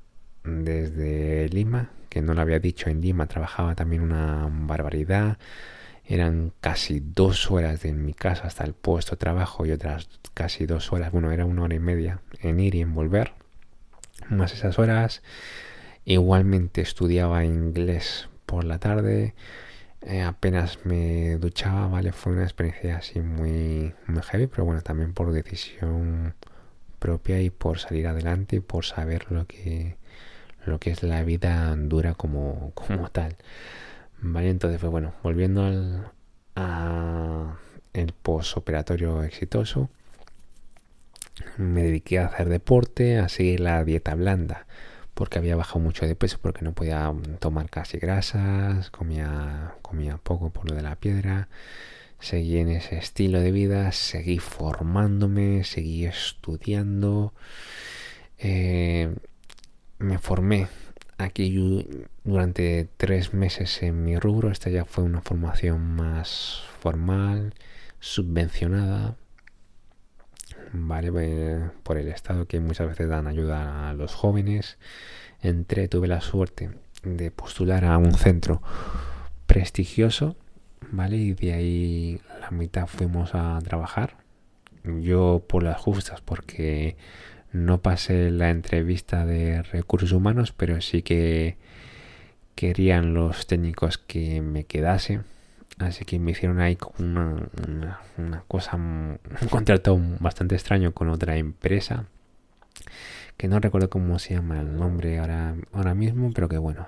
desde 0.44 1.50
Lima, 1.50 1.90
que 2.08 2.22
no 2.22 2.36
lo 2.36 2.42
había 2.42 2.60
dicho 2.60 2.88
en 2.92 3.02
Lima, 3.02 3.26
trabajaba 3.26 3.74
también 3.74 4.04
una 4.04 4.48
barbaridad. 4.48 5.40
Eran 6.06 6.54
casi 6.62 7.00
dos 7.00 7.50
horas 7.50 7.82
de 7.82 7.94
mi 7.94 8.14
casa 8.14 8.46
hasta 8.46 8.64
el 8.64 8.76
puesto 8.76 9.16
de 9.16 9.18
trabajo 9.18 9.66
y 9.66 9.72
otras 9.72 10.08
casi 10.36 10.68
dos 10.68 10.94
horas, 10.94 11.12
bueno, 11.12 11.32
era 11.32 11.46
una 11.46 11.64
hora 11.64 11.74
y 11.74 11.80
media 11.80 12.22
en 12.42 12.60
ir 12.60 12.76
y 12.76 12.82
en 12.82 12.94
volver. 12.94 13.34
Más 14.30 14.54
esas 14.54 14.78
horas. 14.78 15.24
Igualmente 16.06 16.82
estudiaba 16.82 17.44
inglés 17.44 18.30
por 18.46 18.66
la 18.66 18.78
tarde. 18.78 19.34
Eh, 20.02 20.22
apenas 20.22 20.86
me 20.86 21.38
duchaba, 21.38 21.88
¿vale? 21.88 22.12
Fue 22.12 22.34
una 22.34 22.44
experiencia 22.44 22.98
así 22.98 23.20
muy, 23.20 23.96
muy 24.06 24.22
heavy, 24.22 24.46
pero 24.46 24.64
bueno, 24.64 24.84
también 24.84 25.16
por 25.16 25.32
decisión 25.32 26.36
propia 27.00 27.42
y 27.42 27.50
por 27.50 27.80
salir 27.80 28.08
adelante 28.08 28.58
y 28.58 28.60
por 28.60 28.86
saber 28.86 29.32
lo 29.32 29.46
que, 29.48 29.98
lo 30.66 30.80
que 30.80 30.92
es 30.92 31.04
la 31.04 31.24
vida 31.24 31.76
dura 31.78 32.14
como, 32.16 32.72
como 32.76 33.10
tal. 33.10 33.36
Vale, 34.20 34.50
entonces, 34.50 34.80
pues 34.80 34.92
bueno, 34.92 35.14
volviendo 35.24 35.66
al 35.66 36.12
a 36.56 37.58
el 37.94 38.14
posoperatorio 38.14 39.24
exitoso, 39.24 39.90
me 41.58 41.84
dediqué 41.84 42.20
a 42.20 42.26
hacer 42.26 42.50
deporte, 42.50 43.20
a 43.20 43.30
seguir 43.30 43.60
la 43.60 43.84
dieta 43.84 44.16
blanda 44.16 44.66
porque 45.18 45.40
había 45.40 45.56
bajado 45.56 45.80
mucho 45.80 46.06
de 46.06 46.16
peso, 46.16 46.38
porque 46.40 46.62
no 46.64 46.74
podía 46.74 47.12
tomar 47.40 47.72
casi 47.72 47.98
grasas, 47.98 48.92
comía, 48.92 49.74
comía 49.82 50.18
poco 50.18 50.52
por 50.52 50.70
lo 50.70 50.76
de 50.76 50.84
la 50.84 50.96
piedra. 50.96 51.48
Seguí 52.20 52.58
en 52.58 52.70
ese 52.70 52.98
estilo 52.98 53.40
de 53.40 53.52
vida, 53.52 53.92
seguí 53.92 54.40
formándome, 54.40 55.64
seguí 55.64 56.06
estudiando. 56.06 57.34
Eh, 58.38 59.14
me 60.00 60.18
formé 60.18 60.68
aquí 61.18 61.88
durante 62.24 62.88
tres 62.98 63.34
meses 63.34 63.82
en 63.84 64.04
mi 64.04 64.18
rubro. 64.18 64.52
Esta 64.52 64.70
ya 64.70 64.86
fue 64.86 65.04
una 65.04 65.22
formación 65.22 65.96
más 65.96 66.64
formal, 66.80 67.54
subvencionada. 68.00 69.16
¿vale? 70.74 71.72
Por 71.84 71.98
el 71.98 72.08
Estado 72.08 72.48
que 72.48 72.60
muchas 72.60 72.88
veces 72.88 73.10
dan 73.10 73.28
ayuda 73.28 73.90
a 73.90 73.94
los 73.94 74.14
jóvenes. 74.14 74.78
Entré, 75.42 75.88
tuve 75.88 76.08
la 76.08 76.22
suerte 76.22 76.72
de 77.04 77.32
postular 77.32 77.86
a 77.86 77.98
un 77.98 78.14
centro 78.14 78.62
prestigioso, 79.46 80.36
¿vale? 80.92 81.18
Y 81.18 81.34
de 81.34 81.54
ahí 81.54 82.22
la 82.40 82.52
mitad 82.52 82.88
fuimos 82.88 83.36
a 83.36 83.60
trabajar. 83.64 84.18
Yo 84.84 85.44
por 85.48 85.64
las 85.64 85.78
justas, 85.78 86.22
porque 86.22 86.96
no 87.52 87.82
pasé 87.82 88.32
la 88.32 88.50
entrevista 88.50 89.26
de 89.26 89.62
recursos 89.64 90.12
humanos, 90.12 90.54
pero 90.56 90.82
sí 90.82 91.02
que 91.02 91.58
querían 92.56 93.14
los 93.14 93.48
técnicos 93.48 93.98
que 93.98 94.42
me 94.42 94.64
quedase. 94.66 95.22
Así 95.80 96.06
que 96.06 96.18
me 96.18 96.32
hicieron 96.32 96.60
ahí 96.60 96.78
una, 96.98 97.50
una, 98.18 98.44
cosa, 98.48 98.78
un 98.78 99.20
contrato 99.50 100.00
bastante 100.20 100.56
extraño 100.56 100.94
con 100.94 101.10
otra 101.10 101.38
empresa. 101.38 102.06
Que 103.38 103.48
no 103.48 103.60
recuerdo 103.60 103.90
cómo 103.90 104.18
se 104.18 104.34
llama 104.34 104.60
el 104.60 104.76
nombre 104.76 105.20
ahora, 105.20 105.56
ahora 105.72 105.94
mismo, 105.94 106.32
pero 106.34 106.50
que 106.50 106.58
bueno, 106.58 106.88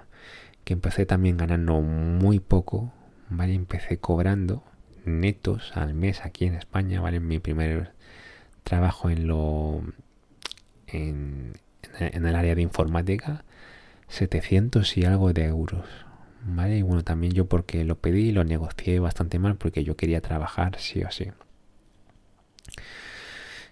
que 0.64 0.74
empecé 0.74 1.06
también 1.06 1.38
ganando 1.38 1.82
muy 1.82 2.40
poco, 2.40 2.92
¿vale? 3.30 3.54
Empecé 3.54 3.98
cobrando 3.98 4.64
netos 5.06 5.72
al 5.76 5.94
mes 5.94 6.26
aquí 6.26 6.46
en 6.46 6.56
España, 6.56 7.02
¿vale? 7.02 7.20
Mi 7.20 7.40
primer 7.40 7.94
trabajo 8.64 9.10
en 9.10 9.28
lo 9.28 9.82
en, 10.88 11.54
en 12.00 12.26
el 12.26 12.36
área 12.36 12.56
de 12.56 12.62
informática 12.62 13.44
700 14.08 14.98
y 14.98 15.06
algo 15.06 15.34
de 15.34 15.46
euros 15.46 15.88
vale 16.44 16.78
y 16.78 16.82
bueno 16.82 17.04
también 17.04 17.34
yo 17.34 17.46
porque 17.48 17.84
lo 17.84 17.96
pedí 17.98 18.32
lo 18.32 18.44
negocié 18.44 19.00
bastante 19.00 19.40
mal 19.40 19.56
porque 19.56 19.84
yo 19.84 19.96
quería 19.96 20.22
trabajar 20.22 20.78
sí 20.80 21.04
o 21.04 21.12
sí 21.12 21.32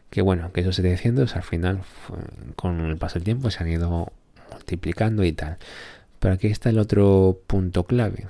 que 0.09 0.21
bueno 0.21 0.51
que 0.51 0.61
esos 0.61 0.75
700 0.75 1.35
al 1.35 1.43
final 1.43 1.81
con 2.55 2.79
el 2.81 2.97
paso 2.97 3.15
del 3.15 3.23
tiempo 3.23 3.51
se 3.51 3.63
han 3.63 3.69
ido 3.69 4.11
multiplicando 4.51 5.23
y 5.23 5.31
tal 5.31 5.57
pero 6.19 6.33
aquí 6.33 6.47
está 6.47 6.69
el 6.69 6.79
otro 6.79 7.39
punto 7.47 7.85
clave 7.85 8.27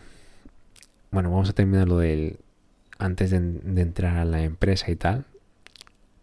bueno 1.12 1.32
vamos 1.32 1.50
a 1.50 1.54
terminar 1.54 1.88
lo 1.88 1.98
del 1.98 2.40
antes 3.00 3.32
de, 3.32 3.38
entrar 3.82 4.18
a 4.18 4.26
la 4.26 4.44
empresa 4.44 4.92
y 4.92 4.96
tal. 4.96 5.26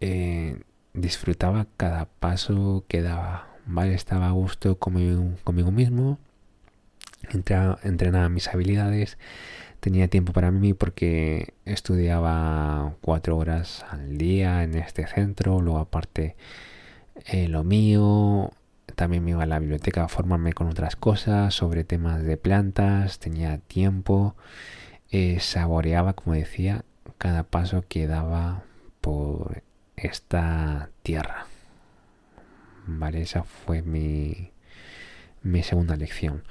Eh, 0.01 0.59
disfrutaba 0.93 1.67
cada 1.77 2.05
paso 2.05 2.85
que 2.87 3.01
daba, 3.01 3.47
¿vale? 3.65 3.93
Estaba 3.93 4.27
a 4.27 4.31
gusto 4.31 4.77
conmigo, 4.77 5.71
mismo, 5.71 6.19
entrenaba 7.83 8.29
mis 8.29 8.47
habilidades, 8.47 9.17
tenía 9.79 10.07
tiempo 10.07 10.33
para 10.33 10.51
mí 10.51 10.73
porque 10.73 11.53
estudiaba 11.65 12.95
cuatro 13.01 13.37
horas 13.37 13.85
al 13.89 14.17
día 14.17 14.63
en 14.63 14.75
este 14.75 15.07
centro, 15.07 15.61
luego 15.61 15.79
aparte 15.79 16.35
eh, 17.25 17.47
lo 17.47 17.63
mío, 17.63 18.51
también 18.95 19.23
me 19.23 19.31
iba 19.31 19.43
a 19.43 19.47
la 19.47 19.59
biblioteca 19.59 20.03
a 20.03 20.07
formarme 20.07 20.53
con 20.53 20.67
otras 20.67 20.95
cosas 20.95 21.53
sobre 21.53 21.83
temas 21.83 22.23
de 22.23 22.37
plantas, 22.37 23.19
tenía 23.19 23.57
tiempo, 23.59 24.35
eh, 25.11 25.39
saboreaba, 25.39 26.13
como 26.13 26.35
decía, 26.35 26.83
cada 27.17 27.43
paso 27.43 27.83
que 27.87 28.07
daba 28.07 28.63
por 29.01 29.63
esta 29.95 30.89
tierra. 31.03 31.45
Vale, 32.87 33.21
esa 33.21 33.43
fue 33.43 33.81
mi, 33.81 34.51
mi 35.41 35.63
segunda 35.63 35.95
lección. 35.95 36.43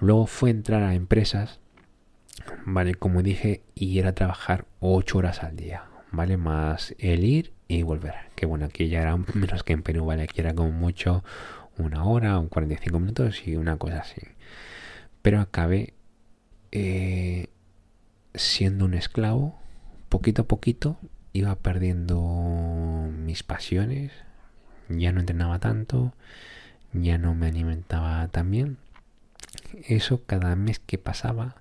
Luego 0.00 0.26
fue 0.26 0.50
entrar 0.50 0.82
a 0.82 0.94
empresas, 0.94 1.60
vale, 2.64 2.94
como 2.94 3.22
dije, 3.22 3.62
y 3.74 3.98
era 3.98 4.14
trabajar 4.14 4.66
8 4.80 5.18
horas 5.18 5.42
al 5.42 5.56
día, 5.56 5.84
vale, 6.12 6.36
más 6.36 6.94
el 6.98 7.24
ir 7.24 7.52
y 7.68 7.82
volver. 7.82 8.14
Que 8.34 8.46
bueno, 8.46 8.66
aquí 8.66 8.88
ya 8.88 9.02
era 9.02 9.16
menos 9.34 9.62
que 9.62 9.72
en 9.72 9.82
Perú, 9.82 10.06
vale, 10.06 10.22
aquí 10.22 10.40
era 10.40 10.54
como 10.54 10.70
mucho 10.70 11.24
una 11.78 12.04
hora 12.04 12.38
o 12.38 12.48
45 12.48 12.98
minutos 12.98 13.46
y 13.46 13.56
una 13.56 13.76
cosa 13.76 14.00
así. 14.00 14.22
Pero 15.22 15.40
acabé 15.40 15.94
eh, 16.72 17.48
siendo 18.34 18.84
un 18.84 18.94
esclavo, 18.94 19.58
poquito 20.08 20.42
a 20.42 20.48
poquito, 20.48 20.98
iba 21.32 21.54
perdiendo 21.56 23.10
mis 23.12 23.42
pasiones, 23.42 24.12
ya 24.88 25.12
no 25.12 25.20
entrenaba 25.20 25.58
tanto, 25.58 26.14
ya 26.92 27.18
no 27.18 27.34
me 27.34 27.48
alimentaba 27.48 28.26
tan 28.28 28.50
bien. 28.50 28.78
Eso 29.86 30.24
cada 30.24 30.56
mes 30.56 30.78
que 30.78 30.98
pasaba, 30.98 31.56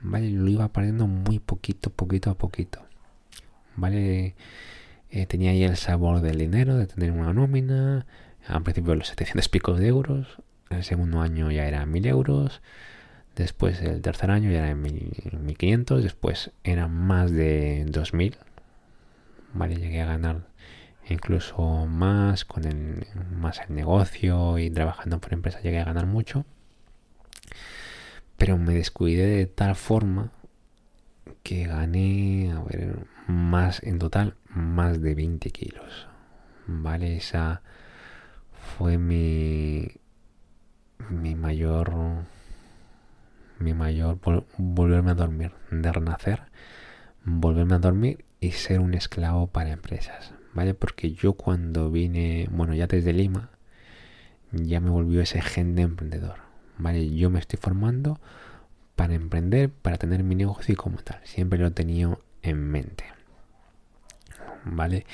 ¿vale? 0.00 0.30
Lo 0.30 0.48
iba 0.48 0.68
perdiendo 0.68 1.06
muy 1.06 1.38
poquito, 1.38 1.90
poquito 1.90 2.30
a 2.30 2.34
poquito. 2.34 2.80
¿Vale? 3.76 4.34
Eh, 5.10 5.26
tenía 5.26 5.50
ahí 5.50 5.62
el 5.64 5.76
sabor 5.76 6.20
del 6.20 6.38
dinero, 6.38 6.76
de 6.76 6.86
tener 6.86 7.12
una 7.12 7.32
nómina. 7.32 8.06
Al 8.46 8.62
principio 8.62 8.94
los 8.94 9.08
700 9.08 9.48
picos 9.48 9.78
de 9.78 9.88
euros. 9.88 10.38
El 10.70 10.84
segundo 10.84 11.20
año 11.20 11.50
ya 11.50 11.66
era 11.66 11.84
1000 11.86 12.06
euros. 12.06 12.62
Después 13.36 13.80
el 13.80 14.02
tercer 14.02 14.30
año 14.30 14.50
ya 14.50 14.66
era 14.66 14.74
1500. 14.74 16.02
Después 16.02 16.50
eran 16.64 16.92
más 16.92 17.30
de 17.30 17.84
2000 17.88 18.36
¿vale? 19.54 19.76
Llegué 19.76 20.00
a 20.02 20.06
ganar 20.06 20.46
incluso 21.08 21.86
más 21.86 22.44
con 22.44 22.64
el, 22.64 23.06
más 23.36 23.60
el 23.60 23.74
negocio 23.74 24.58
y 24.58 24.70
trabajando 24.70 25.20
por 25.20 25.32
empresa 25.32 25.60
llegué 25.60 25.80
a 25.80 25.84
ganar 25.84 26.06
mucho. 26.06 26.44
Pero 28.36 28.58
me 28.58 28.74
descuidé 28.74 29.26
de 29.26 29.46
tal 29.46 29.76
forma 29.76 30.32
que 31.42 31.66
gané, 31.66 32.52
a 32.52 32.62
ver, 32.62 33.06
más 33.26 33.82
en 33.82 33.98
total, 33.98 34.36
más 34.48 35.00
de 35.00 35.14
20 35.14 35.50
kilos. 35.50 36.08
¿Vale? 36.66 37.16
Esa 37.16 37.62
fue 38.78 38.98
mi, 38.98 39.88
mi 41.10 41.34
mayor, 41.34 41.92
mi 43.58 43.74
mayor, 43.74 44.18
volverme 44.56 45.10
a 45.10 45.14
dormir, 45.14 45.52
de 45.70 45.92
renacer, 45.92 46.42
volverme 47.24 47.74
a 47.74 47.78
dormir 47.78 48.24
y 48.40 48.52
ser 48.52 48.80
un 48.80 48.94
esclavo 48.94 49.46
para 49.46 49.70
empresas, 49.70 50.32
¿vale? 50.54 50.74
Porque 50.74 51.12
yo 51.12 51.34
cuando 51.34 51.90
vine, 51.90 52.48
bueno, 52.50 52.74
ya 52.74 52.86
desde 52.86 53.12
Lima, 53.12 53.50
ya 54.52 54.80
me 54.80 54.90
volvió 54.90 55.20
ese 55.20 55.40
gen 55.42 55.74
de 55.74 55.82
emprendedor, 55.82 56.36
¿vale? 56.78 57.14
Yo 57.14 57.30
me 57.30 57.38
estoy 57.38 57.58
formando 57.60 58.20
para 58.96 59.14
emprender, 59.14 59.70
para 59.70 59.98
tener 59.98 60.22
mi 60.22 60.34
negocio 60.34 60.72
y 60.72 60.76
como 60.76 60.98
tal. 60.98 61.20
Siempre 61.24 61.58
lo 61.58 61.68
he 61.68 61.70
tenido 61.72 62.20
en 62.42 62.70
mente, 62.70 63.04
¿vale? 64.64 65.06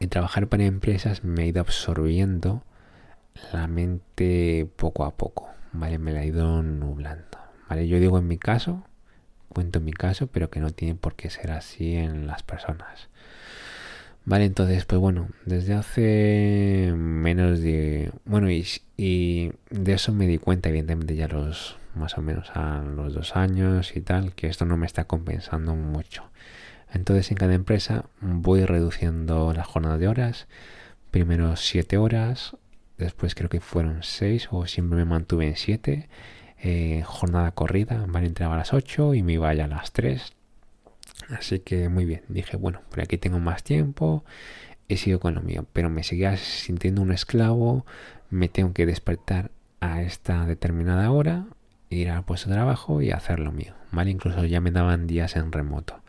Y 0.00 0.06
trabajar 0.06 0.48
para 0.48 0.64
empresas 0.64 1.24
me 1.24 1.42
ha 1.42 1.46
ido 1.46 1.60
absorbiendo 1.60 2.64
la 3.52 3.66
mente 3.66 4.68
poco 4.76 5.04
a 5.04 5.16
poco, 5.16 5.50
¿vale? 5.72 5.98
Me 5.98 6.12
la 6.12 6.20
ha 6.20 6.24
ido 6.24 6.62
nublando, 6.62 7.38
¿vale? 7.68 7.88
Yo 7.88 8.00
digo 8.00 8.18
en 8.18 8.26
mi 8.26 8.38
caso, 8.38 8.84
cuento 9.48 9.80
mi 9.80 9.92
caso, 9.92 10.26
pero 10.26 10.50
que 10.50 10.60
no 10.60 10.70
tiene 10.70 10.94
por 10.94 11.14
qué 11.14 11.30
ser 11.30 11.52
así 11.52 11.94
en 11.96 12.26
las 12.26 12.42
personas. 12.42 13.08
Vale, 14.24 14.44
entonces, 14.44 14.84
pues 14.84 15.00
bueno, 15.00 15.28
desde 15.46 15.74
hace 15.74 16.92
menos 16.96 17.60
de... 17.60 18.12
Bueno, 18.24 18.48
y, 18.50 19.52
de 19.70 19.92
eso 19.92 20.12
me 20.12 20.28
di 20.28 20.38
cuenta, 20.38 20.68
evidentemente, 20.68 21.16
ya 21.16 21.26
los 21.26 21.76
más 21.94 22.16
o 22.16 22.22
menos 22.22 22.50
a 22.54 22.82
los 22.82 23.14
dos 23.14 23.36
años 23.36 23.96
y 23.96 24.00
tal, 24.00 24.34
que 24.34 24.46
esto 24.46 24.64
no 24.64 24.76
me 24.76 24.86
está 24.86 25.04
compensando 25.04 25.74
mucho. 25.74 26.30
Entonces, 26.92 27.30
en 27.32 27.36
cada 27.36 27.54
empresa 27.54 28.06
voy 28.20 28.64
reduciendo 28.64 29.52
la 29.52 29.64
jornada 29.64 29.98
de 29.98 30.08
horas. 30.08 30.46
Primero 31.10 31.56
siete 31.56 31.98
horas, 31.98 32.56
después 33.02 33.34
creo 33.34 33.48
que 33.50 33.60
fueron 33.60 34.02
seis 34.02 34.48
o 34.50 34.66
siempre 34.66 34.96
me 34.96 35.04
mantuve 35.04 35.46
en 35.46 35.56
siete 35.56 36.08
eh, 36.64 37.02
jornada 37.04 37.50
corrida, 37.50 38.04
¿vale? 38.08 38.28
Entraba 38.28 38.54
a 38.54 38.58
las 38.58 38.72
8 38.72 39.14
y 39.14 39.22
me 39.24 39.32
iba 39.32 39.52
ya 39.52 39.64
a 39.64 39.68
las 39.68 39.92
3. 39.92 40.32
Así 41.30 41.58
que 41.58 41.88
muy 41.88 42.04
bien, 42.04 42.22
dije, 42.28 42.56
bueno, 42.56 42.82
por 42.88 43.00
aquí 43.00 43.18
tengo 43.18 43.40
más 43.40 43.64
tiempo, 43.64 44.24
he 44.88 44.96
sido 44.96 45.18
con 45.18 45.34
lo 45.34 45.42
mío, 45.42 45.66
pero 45.72 45.90
me 45.90 46.04
seguía 46.04 46.36
sintiendo 46.36 47.02
un 47.02 47.10
esclavo, 47.10 47.84
me 48.30 48.48
tengo 48.48 48.72
que 48.74 48.86
despertar 48.86 49.50
a 49.80 50.02
esta 50.02 50.46
determinada 50.46 51.10
hora, 51.10 51.46
ir 51.90 52.10
al 52.10 52.24
puesto 52.24 52.48
de 52.48 52.54
trabajo 52.54 53.02
y 53.02 53.10
hacer 53.10 53.40
lo 53.40 53.50
mío, 53.50 53.74
¿vale? 53.90 54.12
Incluso 54.12 54.44
ya 54.44 54.60
me 54.60 54.70
daban 54.70 55.08
días 55.08 55.34
en 55.34 55.50
remoto. 55.50 56.00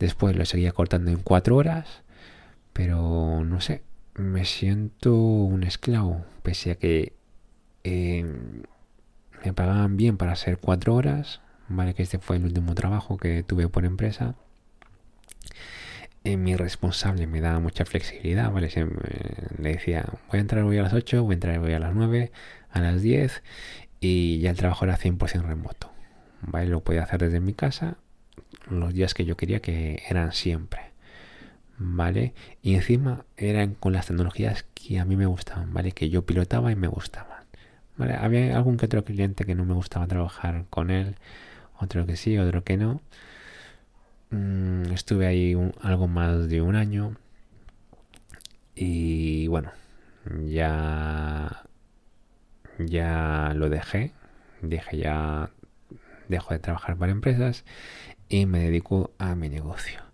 Después 0.00 0.34
lo 0.36 0.44
seguía 0.44 0.72
cortando 0.72 1.12
en 1.12 1.18
4 1.18 1.54
horas, 1.54 2.02
pero 2.72 3.44
no 3.44 3.60
sé, 3.60 3.82
me 4.18 4.44
siento 4.44 5.14
un 5.14 5.62
esclavo, 5.62 6.24
pese 6.42 6.72
a 6.72 6.74
que... 6.76 7.14
Eh, 7.84 8.24
me 9.44 9.52
pagaban 9.52 9.96
bien 9.96 10.16
para 10.16 10.32
hacer 10.32 10.58
cuatro 10.58 10.94
horas, 10.94 11.40
vale 11.68 11.94
que 11.94 12.02
este 12.02 12.18
fue 12.18 12.36
el 12.36 12.44
último 12.44 12.74
trabajo 12.74 13.16
que 13.16 13.42
tuve 13.42 13.68
por 13.68 13.84
empresa. 13.84 14.34
mi 16.24 16.56
responsable 16.56 17.26
me 17.26 17.40
daba 17.40 17.60
mucha 17.60 17.84
flexibilidad, 17.84 18.52
¿vale? 18.52 18.68
le 19.58 19.72
decía, 19.72 20.04
voy 20.28 20.38
a 20.38 20.40
entrar 20.40 20.64
hoy 20.64 20.76
a 20.78 20.82
las 20.82 20.92
8, 20.92 21.22
voy 21.22 21.32
a 21.32 21.34
entrar 21.34 21.58
hoy 21.58 21.72
a 21.72 21.78
las 21.78 21.94
9, 21.94 22.32
a 22.70 22.80
las 22.80 23.00
10 23.00 23.42
y 24.00 24.40
ya 24.40 24.50
el 24.50 24.56
trabajo 24.56 24.84
era 24.84 24.98
100% 24.98 25.42
remoto, 25.42 25.90
¿vale? 26.42 26.66
Lo 26.66 26.80
podía 26.80 27.04
hacer 27.04 27.20
desde 27.20 27.40
mi 27.40 27.54
casa 27.54 27.96
los 28.68 28.92
días 28.92 29.14
que 29.14 29.24
yo 29.24 29.36
quería 29.36 29.60
que 29.60 30.02
eran 30.08 30.32
siempre, 30.32 30.87
¿vale? 31.78 32.34
Y 32.62 32.74
encima 32.74 33.24
eran 33.36 33.74
con 33.74 33.92
las 33.92 34.06
tecnologías 34.06 34.64
que 34.74 34.98
a 34.98 35.04
mí 35.04 35.16
me 35.16 35.26
gustaban, 35.26 35.72
¿vale? 35.72 35.92
Que 35.92 36.10
yo 36.10 36.26
pilotaba 36.26 36.72
y 36.72 36.76
me 36.76 36.88
gustaban. 36.88 37.44
Había 37.98 38.56
algún 38.56 38.76
que 38.76 38.86
otro 38.86 39.04
cliente 39.04 39.44
que 39.44 39.54
no 39.54 39.64
me 39.64 39.74
gustaba 39.74 40.06
trabajar 40.06 40.66
con 40.70 40.90
él, 40.90 41.16
otro 41.78 42.06
que 42.06 42.16
sí, 42.16 42.38
otro 42.38 42.62
que 42.64 42.76
no. 42.76 43.00
Mm, 44.30 44.92
estuve 44.92 45.26
ahí 45.26 45.56
algo 45.82 46.06
más 46.06 46.48
de 46.48 46.60
un 46.60 46.76
año 46.76 47.16
y 48.74 49.48
bueno, 49.48 49.72
ya 50.46 51.64
ya 52.78 53.52
lo 53.56 53.68
dejé, 53.68 54.12
dije 54.62 54.98
ya 54.98 55.50
dejo 56.28 56.54
de 56.54 56.60
trabajar 56.60 56.96
para 56.96 57.12
empresas 57.12 57.64
y 58.28 58.46
me 58.46 58.60
dedico 58.60 59.12
a 59.18 59.34
mi 59.34 59.48
negocio. 59.48 60.07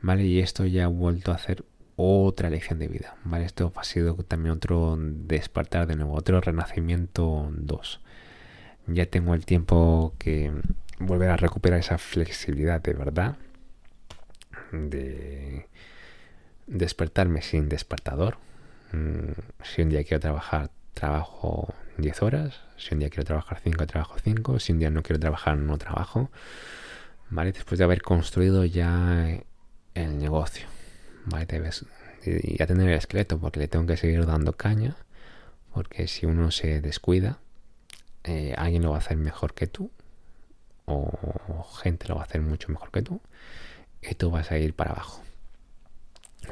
¿Vale? 0.00 0.24
Y 0.24 0.40
esto 0.40 0.64
ya 0.66 0.84
ha 0.84 0.88
vuelto 0.88 1.32
a 1.32 1.36
hacer 1.36 1.64
otra 1.96 2.50
lección 2.50 2.78
de 2.78 2.88
vida. 2.88 3.16
¿Vale? 3.24 3.44
Esto 3.44 3.72
ha 3.76 3.84
sido 3.84 4.14
también 4.16 4.54
otro 4.54 4.96
despertar 4.98 5.86
de 5.86 5.96
nuevo, 5.96 6.14
otro 6.14 6.40
renacimiento 6.40 7.48
2. 7.52 8.00
Ya 8.88 9.06
tengo 9.06 9.34
el 9.34 9.44
tiempo 9.44 10.14
que 10.18 10.52
volver 10.98 11.30
a 11.30 11.36
recuperar 11.36 11.80
esa 11.80 11.98
flexibilidad 11.98 12.80
de 12.80 12.92
verdad. 12.92 13.36
De 14.72 15.66
despertarme 16.66 17.42
sin 17.42 17.68
despertador. 17.68 18.38
Mm, 18.92 19.32
si 19.62 19.82
un 19.82 19.88
día 19.88 20.04
quiero 20.04 20.20
trabajar, 20.20 20.70
trabajo 20.94 21.74
10 21.98 22.22
horas. 22.22 22.60
Si 22.76 22.94
un 22.94 23.00
día 23.00 23.10
quiero 23.10 23.24
trabajar 23.24 23.60
5, 23.62 23.86
trabajo 23.86 24.16
5. 24.22 24.58
Si 24.60 24.72
un 24.72 24.78
día 24.78 24.90
no 24.90 25.02
quiero 25.02 25.20
trabajar, 25.20 25.56
no 25.56 25.78
trabajo. 25.78 26.30
¿Vale? 27.30 27.52
Después 27.52 27.78
de 27.78 27.84
haber 27.84 28.02
construido 28.02 28.64
ya 28.64 29.40
el 29.96 30.18
negocio. 30.18 30.66
¿Vale? 31.26 31.46
y 32.24 32.56
ya 32.56 32.66
tener 32.66 32.88
el 32.88 32.96
esqueleto 32.96 33.38
porque 33.38 33.60
le 33.60 33.68
tengo 33.68 33.86
que 33.86 33.96
seguir 33.96 34.24
dando 34.26 34.52
caña. 34.52 34.96
Porque 35.72 36.08
si 36.08 36.26
uno 36.26 36.50
se 36.50 36.80
descuida, 36.80 37.38
eh, 38.24 38.54
alguien 38.56 38.82
lo 38.82 38.90
va 38.90 38.96
a 38.96 39.00
hacer 39.00 39.16
mejor 39.16 39.54
que 39.54 39.66
tú. 39.66 39.90
O 40.86 41.64
gente 41.82 42.08
lo 42.08 42.16
va 42.16 42.22
a 42.22 42.24
hacer 42.24 42.40
mucho 42.40 42.70
mejor 42.70 42.90
que 42.90 43.02
tú. 43.02 43.20
Y 44.02 44.14
tú 44.14 44.30
vas 44.30 44.50
a 44.50 44.58
ir 44.58 44.74
para 44.74 44.92
abajo. 44.92 45.22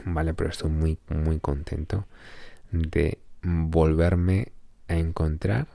Vale, 0.05 0.35
pero 0.35 0.51
estoy 0.51 0.71
muy, 0.71 0.99
muy 1.09 1.39
contento 1.39 2.07
de 2.73 3.19
volverme 3.43 4.53
a 4.89 4.97
encontrar 4.97 5.69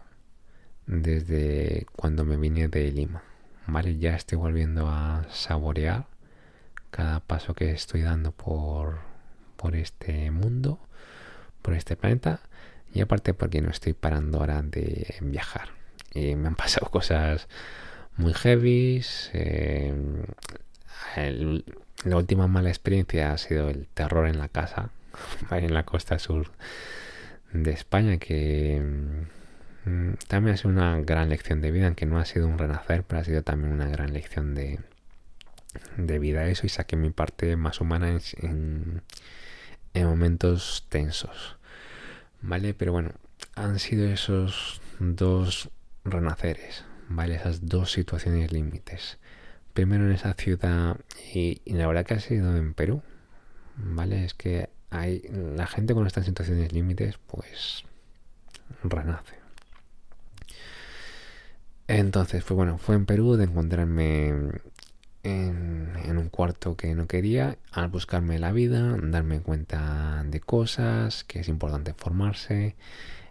desde 0.86 1.86
cuando 1.96 2.26
me 2.26 2.38
vine 2.38 2.68
de 2.68 2.92
Lima. 2.92 3.24
Vale, 3.68 3.98
ya 3.98 4.16
estoy 4.16 4.38
volviendo 4.38 4.88
a 4.88 5.26
saborear 5.32 6.08
cada 6.92 7.20
paso 7.20 7.54
que 7.54 7.72
estoy 7.72 8.02
dando 8.02 8.32
por, 8.32 9.00
por 9.56 9.76
este 9.76 10.32
mundo, 10.32 10.80
por 11.62 11.74
este 11.74 11.96
planeta, 11.96 12.42
y 12.94 13.02
aparte 13.02 13.34
porque 13.34 13.62
no 13.62 13.70
estoy 13.70 13.94
parando 13.94 14.40
ahora 14.40 14.62
de 14.62 15.16
viajar. 15.22 15.70
Y 16.14 16.36
me 16.36 16.48
han 16.48 16.56
pasado 16.58 16.90
cosas 16.90 17.48
muy 18.18 18.34
heavy. 18.34 19.04
Eh, 19.34 19.94
la 22.06 22.16
última 22.16 22.48
mala 22.48 22.70
experiencia 22.70 23.34
ha 23.34 23.38
sido 23.38 23.70
el 23.70 23.88
terror 23.88 24.28
en 24.28 24.40
la 24.40 24.50
casa, 24.50 24.92
en 25.52 25.74
la 25.74 25.84
costa 25.84 26.20
sur 26.20 26.52
de 27.52 27.72
España, 27.72 28.18
que 28.18 28.82
mm, 29.86 30.14
también 30.28 30.54
ha 30.54 30.58
sido 30.58 30.70
una 30.70 31.00
gran 31.02 31.30
lección 31.30 31.62
de 31.62 31.72
vida, 31.72 31.88
aunque 31.88 32.06
no 32.06 32.20
ha 32.20 32.26
sido 32.26 32.48
un 32.48 32.58
renacer, 32.58 33.04
pero 33.04 33.22
ha 33.22 33.24
sido 33.24 33.44
también 33.44 33.74
una 33.74 33.88
gran 33.88 34.14
lección 34.14 34.56
de, 34.56 34.80
de 35.98 36.20
vida 36.20 36.48
eso 36.48 36.66
y 36.66 36.70
saqué 36.70 36.96
mi 36.96 37.10
parte 37.12 37.56
más 37.56 37.82
humana 37.82 38.10
en, 38.38 39.02
en, 39.94 40.06
momentos 40.06 40.86
tensos. 40.90 41.58
¿Vale? 42.42 42.74
Pero 42.74 42.92
bueno, 42.92 43.12
han 43.56 43.80
sido 43.80 44.08
esos 44.08 44.82
dos 45.00 45.70
renaceres, 46.04 46.86
¿vale? 47.10 47.36
Esas 47.36 47.66
dos 47.68 47.92
situaciones 47.92 48.52
límites. 48.52 49.18
Primero 49.74 50.06
en 50.06 50.12
esa 50.12 50.34
ciudad 50.34 50.98
y, 51.34 51.62
la 51.66 51.88
verdad 51.88 52.06
que 52.06 52.16
ha 52.16 52.20
sido 52.20 52.56
en 52.56 52.74
Perú, 52.74 53.02
¿vale? 53.76 54.26
Es 54.26 54.34
que 54.34 54.70
hay 54.90 55.22
la 55.56 55.68
gente 55.68 55.94
con 55.94 56.08
estas 56.08 56.26
situaciones 56.26 56.74
límites, 56.74 57.20
pues 57.28 57.84
renace. 58.84 59.36
Entonces, 61.88 62.44
pues 62.44 62.56
bueno, 62.56 62.78
fue 62.78 62.96
en 62.96 63.06
Perú 63.06 63.36
de 63.36 63.46
encontrarme 63.46 64.34
en, 65.24 66.18
un 66.18 66.30
cuarto 66.30 66.76
que 66.76 66.96
no 66.96 67.08
quería, 67.08 67.58
al 67.72 67.88
buscarme 67.90 68.40
la 68.40 68.52
vida, 68.52 68.98
darme 69.02 69.42
cuenta 69.42 70.24
de 70.26 70.40
cosas, 70.40 71.24
que 71.24 71.40
es 71.40 71.48
importante 71.48 71.94
formarse. 71.94 72.76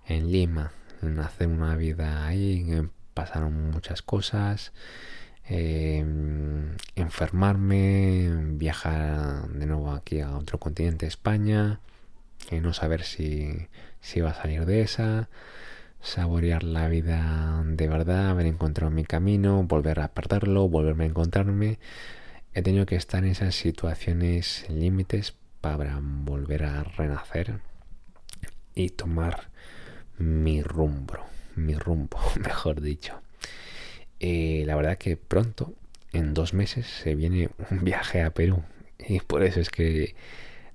En 0.06 0.32
Lima, 0.32 0.72
en 1.02 1.18
hacer 1.20 1.48
una 1.48 1.76
vida 1.76 2.26
ahí, 2.26 2.66
pasaron 3.14 3.70
muchas 3.70 4.02
cosas. 4.02 4.72
Em, 5.44 6.76
enfermarme, 6.94 8.30
viajar 8.52 9.48
de 9.48 9.66
nuevo 9.66 9.92
aquí 9.92 10.20
a 10.20 10.36
otro 10.36 10.58
continente, 10.58 11.06
España, 11.06 11.80
no 12.62 12.72
saber 12.72 13.02
si, 13.02 13.68
si 14.00 14.20
iba 14.20 14.30
a 14.30 14.34
salir 14.34 14.66
de 14.66 14.82
esa 14.82 15.28
saborear 16.00 16.62
la 16.62 16.88
vida 16.88 17.62
de 17.66 17.88
verdad, 17.88 18.30
haber 18.30 18.46
encontrado 18.46 18.90
mi 18.90 19.04
camino, 19.04 19.62
volver 19.64 20.00
a 20.00 20.08
perderlo, 20.08 20.68
volverme 20.68 21.04
a 21.04 21.08
encontrarme. 21.08 21.78
He 22.54 22.62
tenido 22.62 22.86
que 22.86 22.96
estar 22.96 23.24
en 23.24 23.30
esas 23.30 23.54
situaciones 23.54 24.66
límites 24.68 25.34
para 25.60 25.98
volver 26.02 26.64
a 26.64 26.84
renacer 26.84 27.60
y 28.74 28.90
tomar 28.90 29.48
mi 30.18 30.62
rumbo, 30.62 31.18
mi 31.56 31.74
rumbo, 31.74 32.18
mejor 32.40 32.80
dicho. 32.80 33.20
Y 34.18 34.64
la 34.64 34.76
verdad 34.76 34.98
que 34.98 35.16
pronto, 35.16 35.74
en 36.12 36.34
dos 36.34 36.54
meses, 36.54 36.86
se 36.86 37.14
viene 37.14 37.50
un 37.70 37.84
viaje 37.84 38.22
a 38.22 38.30
Perú. 38.30 38.62
Y 38.98 39.20
por 39.20 39.44
eso 39.44 39.60
es 39.60 39.70
que 39.70 40.14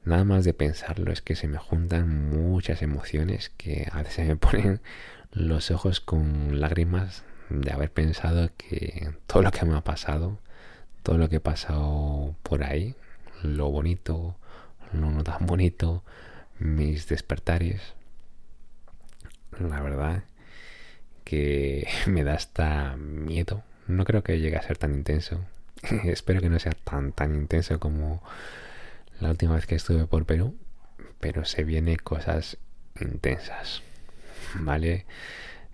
nada 0.05 0.23
más 0.23 0.43
de 0.45 0.53
pensarlo 0.53 1.11
es 1.11 1.21
que 1.21 1.35
se 1.35 1.47
me 1.47 1.57
juntan 1.57 2.29
muchas 2.29 2.81
emociones 2.81 3.51
que 3.57 3.87
a 3.91 4.03
veces 4.03 4.27
me 4.27 4.35
ponen 4.37 4.81
los 5.31 5.71
ojos 5.71 5.99
con 5.99 6.59
lágrimas 6.59 7.23
de 7.49 7.71
haber 7.71 7.91
pensado 7.91 8.49
que 8.57 9.11
todo 9.27 9.43
lo 9.43 9.51
que 9.51 9.65
me 9.65 9.75
ha 9.77 9.81
pasado, 9.81 10.39
todo 11.03 11.17
lo 11.17 11.29
que 11.29 11.37
he 11.37 11.41
pasado 11.41 12.35
por 12.43 12.63
ahí, 12.63 12.95
lo 13.43 13.69
bonito, 13.69 14.35
lo 14.91 15.11
no 15.11 15.23
tan 15.23 15.45
bonito, 15.45 16.03
mis 16.59 17.07
despertares, 17.07 17.93
la 19.59 19.81
verdad 19.81 20.23
que 21.23 21.87
me 22.07 22.23
da 22.23 22.33
hasta 22.33 22.95
miedo. 22.97 23.63
No 23.87 24.05
creo 24.05 24.23
que 24.23 24.39
llegue 24.39 24.57
a 24.57 24.61
ser 24.61 24.77
tan 24.77 24.93
intenso. 24.93 25.39
Espero 26.05 26.41
que 26.41 26.49
no 26.49 26.59
sea 26.59 26.73
tan 26.83 27.11
tan 27.11 27.35
intenso 27.35 27.79
como 27.79 28.23
la 29.23 29.31
última 29.31 29.55
vez 29.55 29.65
que 29.65 29.75
estuve 29.75 30.05
por 30.05 30.25
Perú, 30.25 30.55
pero 31.19 31.45
se 31.45 31.63
vienen 31.63 31.97
cosas 31.97 32.57
intensas. 32.99 33.81
¿vale? 34.55 35.05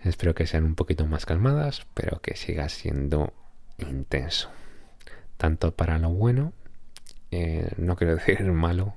Espero 0.03 0.33
que 0.33 0.47
sean 0.47 0.63
un 0.63 0.75
poquito 0.75 1.05
más 1.05 1.25
calmadas, 1.25 1.85
pero 1.93 2.21
que 2.21 2.35
siga 2.35 2.69
siendo 2.69 3.33
intenso. 3.77 4.49
Tanto 5.38 5.71
para 5.71 5.99
lo 5.99 6.09
bueno, 6.09 6.53
eh, 7.31 7.71
no 7.77 7.95
quiero 7.95 8.15
decir 8.17 8.43
malo, 8.43 8.93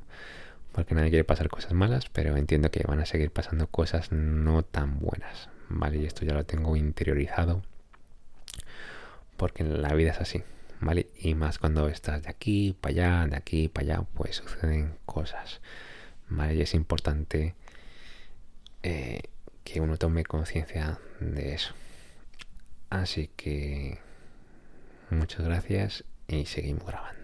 porque 0.73 0.95
nadie 0.95 1.11
quiere 1.11 1.25
pasar 1.25 1.49
cosas 1.49 1.73
malas, 1.73 2.09
pero 2.13 2.37
entiendo 2.37 2.71
que 2.71 2.85
van 2.87 3.01
a 3.01 3.07
seguir 3.07 3.31
pasando 3.31 3.67
cosas 3.67 4.13
no 4.13 4.63
tan 4.63 4.99
buenas, 5.01 5.49
¿vale? 5.69 5.99
Y 5.99 6.07
esto 6.07 6.25
ya 6.25 6.35
lo 6.35 6.45
tengo 6.45 6.77
interiorizado, 6.77 7.63
porque 9.37 9.65
la 9.65 9.93
vida 9.95 10.13
es 10.13 10.21
así, 10.21 10.43
Y 11.17 11.35
más 11.35 11.59
cuando 11.59 11.89
estás 11.89 12.23
de 12.23 12.29
aquí 12.29 12.77
para 12.81 12.93
allá, 12.93 13.27
de 13.29 13.37
aquí 13.37 13.69
para 13.69 13.95
allá, 13.95 14.07
pues 14.15 14.37
suceden 14.37 14.99
cosas, 15.07 15.61
¿vale? 16.29 16.55
Y 16.57 16.61
es 16.63 16.75
importante 16.75 17.55
eh, 18.83 19.23
que 19.65 19.81
uno 19.81 19.97
tome 19.97 20.25
conciencia 20.25 20.99
de 21.21 21.55
eso. 21.55 21.75
Así 22.91 23.31
que 23.37 23.99
muchas 25.11 25.45
gracias 25.45 26.05
y 26.29 26.47
seguimos 26.47 26.85
grabando. 26.85 27.22